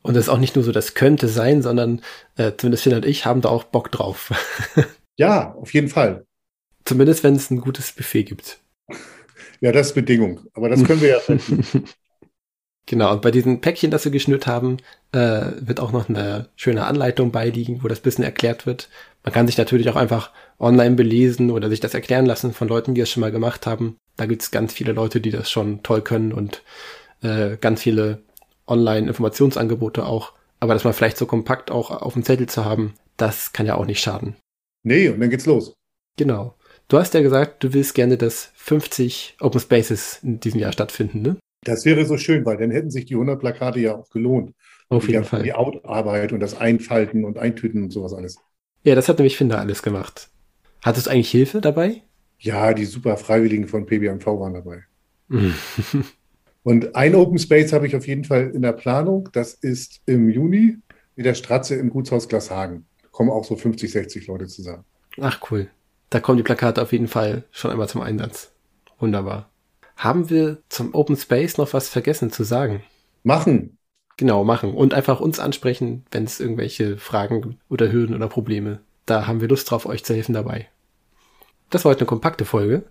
Und 0.00 0.16
es 0.16 0.24
ist 0.24 0.28
auch 0.28 0.38
nicht 0.38 0.56
nur 0.56 0.64
so, 0.64 0.72
das 0.72 0.94
könnte 0.94 1.28
sein, 1.28 1.62
sondern 1.62 2.00
äh, 2.36 2.52
zumindest 2.56 2.84
Finn 2.84 2.94
und 2.94 3.04
ich 3.04 3.26
haben 3.26 3.40
da 3.40 3.50
auch 3.50 3.64
Bock 3.64 3.92
drauf. 3.92 4.32
ja, 5.16 5.54
auf 5.54 5.72
jeden 5.74 5.88
Fall. 5.88 6.24
Zumindest, 6.84 7.22
wenn 7.22 7.36
es 7.36 7.50
ein 7.50 7.60
gutes 7.60 7.92
Buffet 7.92 8.24
gibt. 8.24 8.58
Ja, 9.60 9.70
das 9.70 9.88
ist 9.88 9.94
Bedingung. 9.94 10.40
Aber 10.54 10.68
das 10.68 10.82
können 10.82 11.00
wir 11.00 11.08
ja. 11.10 11.20
Genau, 12.86 13.12
und 13.12 13.22
bei 13.22 13.30
diesen 13.30 13.60
Päckchen, 13.60 13.92
das 13.92 14.04
wir 14.04 14.10
geschnürt 14.10 14.46
haben, 14.48 14.78
äh, 15.12 15.52
wird 15.60 15.78
auch 15.78 15.92
noch 15.92 16.08
eine 16.08 16.48
schöne 16.56 16.84
Anleitung 16.84 17.30
beiliegen, 17.30 17.82
wo 17.82 17.88
das 17.88 18.00
bisschen 18.00 18.24
erklärt 18.24 18.66
wird. 18.66 18.88
Man 19.22 19.32
kann 19.32 19.46
sich 19.46 19.56
natürlich 19.56 19.88
auch 19.88 19.96
einfach 19.96 20.32
online 20.58 20.96
belesen 20.96 21.50
oder 21.52 21.70
sich 21.70 21.78
das 21.78 21.94
erklären 21.94 22.26
lassen 22.26 22.52
von 22.52 22.66
Leuten, 22.66 22.94
die 22.94 23.00
es 23.00 23.08
schon 23.08 23.20
mal 23.20 23.30
gemacht 23.30 23.66
haben. 23.66 23.96
Da 24.22 24.26
gibt 24.26 24.42
es 24.42 24.52
ganz 24.52 24.72
viele 24.72 24.92
Leute, 24.92 25.20
die 25.20 25.32
das 25.32 25.50
schon 25.50 25.82
toll 25.82 26.00
können 26.00 26.32
und 26.32 26.62
äh, 27.22 27.56
ganz 27.56 27.82
viele 27.82 28.22
Online-Informationsangebote 28.68 30.06
auch. 30.06 30.34
Aber 30.60 30.74
das 30.74 30.84
mal 30.84 30.92
vielleicht 30.92 31.16
so 31.16 31.26
kompakt 31.26 31.72
auch 31.72 31.90
auf 31.90 32.12
dem 32.12 32.22
Zettel 32.22 32.48
zu 32.48 32.64
haben, 32.64 32.94
das 33.16 33.52
kann 33.52 33.66
ja 33.66 33.74
auch 33.74 33.84
nicht 33.84 34.00
schaden. 34.00 34.36
Nee, 34.84 35.08
und 35.08 35.18
dann 35.18 35.28
geht's 35.28 35.46
los. 35.46 35.74
Genau. 36.16 36.54
Du 36.86 36.98
hast 36.98 37.14
ja 37.14 37.20
gesagt, 37.20 37.64
du 37.64 37.74
willst 37.74 37.96
gerne, 37.96 38.16
dass 38.16 38.52
50 38.54 39.38
Open 39.40 39.58
Spaces 39.58 40.20
in 40.22 40.38
diesem 40.38 40.60
Jahr 40.60 40.72
stattfinden, 40.72 41.22
ne? 41.22 41.36
Das 41.64 41.84
wäre 41.84 42.06
so 42.06 42.16
schön, 42.16 42.46
weil 42.46 42.58
dann 42.58 42.70
hätten 42.70 42.92
sich 42.92 43.06
die 43.06 43.14
100 43.14 43.40
Plakate 43.40 43.80
ja 43.80 43.96
auch 43.96 44.08
gelohnt. 44.10 44.52
Auf 44.88 45.06
die, 45.06 45.14
jeden 45.14 45.24
Fall. 45.24 45.42
Die 45.42 45.54
Outarbeit 45.54 46.32
und 46.32 46.38
das 46.38 46.56
Einfalten 46.56 47.24
und 47.24 47.38
Eintüten 47.38 47.82
und 47.82 47.90
sowas 47.90 48.14
alles. 48.14 48.36
Ja, 48.84 48.94
das 48.94 49.08
hat 49.08 49.18
nämlich 49.18 49.36
Finder 49.36 49.58
alles 49.58 49.82
gemacht. 49.82 50.28
Hattest 50.80 51.08
du 51.08 51.10
eigentlich 51.10 51.32
Hilfe 51.32 51.60
dabei? 51.60 52.02
Ja, 52.42 52.74
die 52.74 52.86
super 52.86 53.16
Freiwilligen 53.16 53.68
von 53.68 53.86
PBMV 53.86 54.26
waren 54.26 54.54
dabei. 54.54 54.82
Und 56.64 56.96
ein 56.96 57.14
Open 57.14 57.38
Space 57.38 57.72
habe 57.72 57.86
ich 57.86 57.94
auf 57.94 58.06
jeden 58.06 58.24
Fall 58.24 58.50
in 58.52 58.62
der 58.62 58.72
Planung. 58.72 59.28
Das 59.32 59.54
ist 59.54 60.00
im 60.06 60.28
Juni 60.28 60.78
mit 61.14 61.24
der 61.24 61.34
Stratze 61.34 61.76
im 61.76 61.88
Gutshaus 61.88 62.28
Glashagen. 62.28 62.84
Da 63.00 63.08
kommen 63.10 63.30
auch 63.30 63.44
so 63.44 63.54
50, 63.54 63.90
60 63.90 64.26
Leute 64.26 64.48
zusammen. 64.48 64.84
Ach 65.20 65.40
cool. 65.50 65.68
Da 66.10 66.18
kommen 66.18 66.36
die 66.36 66.42
Plakate 66.42 66.82
auf 66.82 66.92
jeden 66.92 67.08
Fall 67.08 67.44
schon 67.52 67.70
einmal 67.70 67.88
zum 67.88 68.00
Einsatz. 68.00 68.52
Wunderbar. 68.98 69.48
Haben 69.96 70.28
wir 70.28 70.58
zum 70.68 70.94
Open 70.94 71.16
Space 71.16 71.58
noch 71.58 71.72
was 71.72 71.88
vergessen 71.88 72.32
zu 72.32 72.42
sagen? 72.42 72.82
Machen. 73.22 73.78
Genau, 74.16 74.42
machen. 74.42 74.74
Und 74.74 74.94
einfach 74.94 75.20
uns 75.20 75.38
ansprechen, 75.38 76.04
wenn 76.10 76.24
es 76.24 76.40
irgendwelche 76.40 76.98
Fragen 76.98 77.60
oder 77.68 77.92
Hürden 77.92 78.16
oder 78.16 78.28
Probleme. 78.28 78.80
Da 79.06 79.28
haben 79.28 79.40
wir 79.40 79.48
Lust 79.48 79.70
drauf, 79.70 79.86
euch 79.86 80.04
zu 80.04 80.14
helfen 80.14 80.32
dabei. 80.32 80.68
Das 81.72 81.86
war 81.86 81.92
heute 81.92 82.00
eine 82.00 82.06
kompakte 82.06 82.44
Folge. 82.44 82.84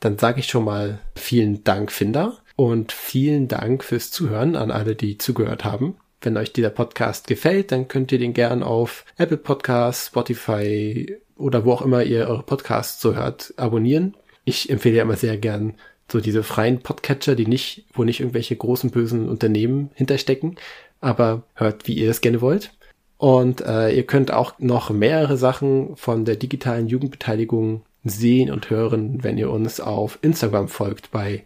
Dann 0.00 0.18
sage 0.18 0.40
ich 0.40 0.48
schon 0.48 0.64
mal 0.64 0.98
vielen 1.16 1.64
Dank, 1.64 1.90
Finder. 1.90 2.36
Und 2.56 2.92
vielen 2.92 3.48
Dank 3.48 3.82
fürs 3.82 4.10
Zuhören 4.10 4.54
an 4.54 4.70
alle, 4.70 4.94
die 4.94 5.16
zugehört 5.16 5.64
haben. 5.64 5.96
Wenn 6.20 6.36
euch 6.36 6.52
dieser 6.52 6.68
Podcast 6.68 7.26
gefällt, 7.26 7.72
dann 7.72 7.88
könnt 7.88 8.12
ihr 8.12 8.18
den 8.18 8.34
gern 8.34 8.62
auf 8.62 9.06
Apple 9.16 9.38
Podcasts, 9.38 10.08
Spotify 10.08 11.16
oder 11.38 11.64
wo 11.64 11.72
auch 11.72 11.80
immer 11.80 12.02
ihr 12.02 12.28
eure 12.28 12.42
Podcasts 12.42 13.00
so 13.00 13.14
hört, 13.14 13.54
abonnieren. 13.56 14.14
Ich 14.44 14.68
empfehle 14.68 14.96
ja 14.96 15.04
immer 15.04 15.16
sehr 15.16 15.38
gern 15.38 15.76
so 16.12 16.20
diese 16.20 16.42
freien 16.42 16.80
Podcatcher, 16.80 17.34
die 17.34 17.46
nicht, 17.46 17.86
wo 17.94 18.04
nicht 18.04 18.20
irgendwelche 18.20 18.56
großen 18.56 18.90
bösen 18.90 19.26
Unternehmen 19.26 19.90
hinterstecken, 19.94 20.56
aber 21.00 21.44
hört, 21.54 21.88
wie 21.88 21.94
ihr 21.94 22.10
es 22.10 22.20
gerne 22.20 22.42
wollt. 22.42 22.72
Und 23.16 23.62
äh, 23.62 23.90
ihr 23.90 24.04
könnt 24.04 24.32
auch 24.32 24.58
noch 24.58 24.90
mehrere 24.90 25.38
Sachen 25.38 25.96
von 25.96 26.26
der 26.26 26.36
digitalen 26.36 26.88
Jugendbeteiligung 26.88 27.84
sehen 28.04 28.50
und 28.50 28.70
hören, 28.70 29.22
wenn 29.22 29.38
ihr 29.38 29.50
uns 29.50 29.80
auf 29.80 30.18
Instagram 30.22 30.68
folgt 30.68 31.10
bei 31.10 31.44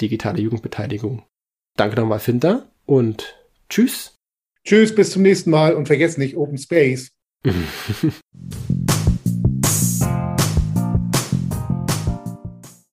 digitale 0.00 0.40
Jugendbeteiligung. 0.40 1.22
Danke 1.76 1.96
nochmal, 1.96 2.20
Finter, 2.20 2.70
und 2.84 3.36
tschüss. 3.68 4.16
Tschüss, 4.64 4.94
bis 4.94 5.10
zum 5.10 5.22
nächsten 5.22 5.50
Mal 5.50 5.74
und 5.74 5.86
vergesst 5.86 6.18
nicht 6.18 6.36
Open 6.36 6.58
Space. 6.58 7.12